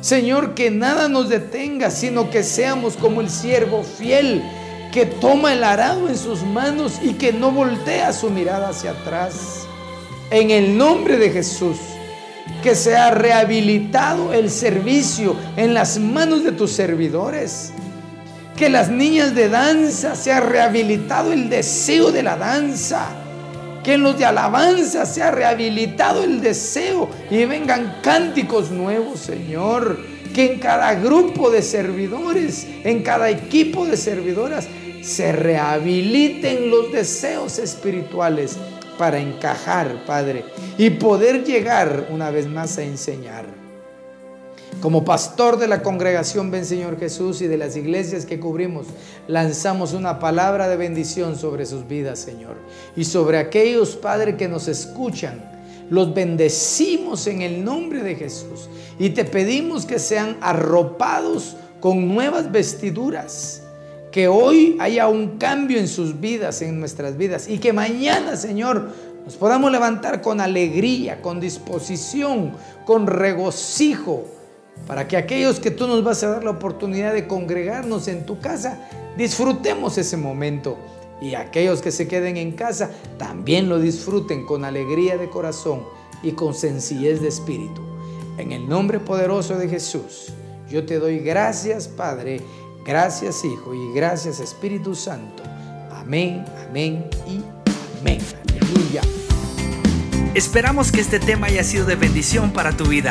[0.00, 4.42] Señor, que nada nos detenga, sino que seamos como el siervo fiel
[4.90, 9.66] que toma el arado en sus manos y que no voltea su mirada hacia atrás.
[10.30, 11.76] En el nombre de Jesús,
[12.62, 17.74] que sea rehabilitado el servicio en las manos de tus servidores
[18.56, 23.08] que las niñas de danza se ha rehabilitado el deseo de la danza.
[23.84, 29.98] Que en los de alabanza se ha rehabilitado el deseo y vengan cánticos nuevos, Señor.
[30.34, 34.66] Que en cada grupo de servidores, en cada equipo de servidoras,
[35.02, 38.56] se rehabiliten los deseos espirituales
[38.98, 40.44] para encajar, Padre,
[40.78, 43.65] y poder llegar una vez más a enseñar.
[44.80, 48.86] Como pastor de la congregación Ven Señor Jesús y de las iglesias que cubrimos,
[49.26, 52.56] lanzamos una palabra de bendición sobre sus vidas, Señor.
[52.94, 55.42] Y sobre aquellos, Padre, que nos escuchan,
[55.88, 58.68] los bendecimos en el nombre de Jesús.
[58.98, 63.62] Y te pedimos que sean arropados con nuevas vestiduras.
[64.12, 67.48] Que hoy haya un cambio en sus vidas, en nuestras vidas.
[67.48, 68.90] Y que mañana, Señor,
[69.24, 72.52] nos podamos levantar con alegría, con disposición,
[72.84, 74.35] con regocijo
[74.86, 78.40] para que aquellos que tú nos vas a dar la oportunidad de congregarnos en tu
[78.40, 80.76] casa, disfrutemos ese momento
[81.20, 85.82] Y aquellos que se queden en casa también lo disfruten con alegría de corazón
[86.22, 87.80] y con sencillez de espíritu.
[88.36, 90.32] En el nombre poderoso de Jesús,
[90.68, 92.42] yo te doy gracias Padre,
[92.84, 95.42] gracias Hijo y gracias Espíritu Santo.
[95.90, 97.40] Amén, amén y
[98.00, 98.20] amén.
[98.50, 99.00] Aleluya.
[100.34, 103.10] Esperamos que este tema haya sido de bendición para tu vida.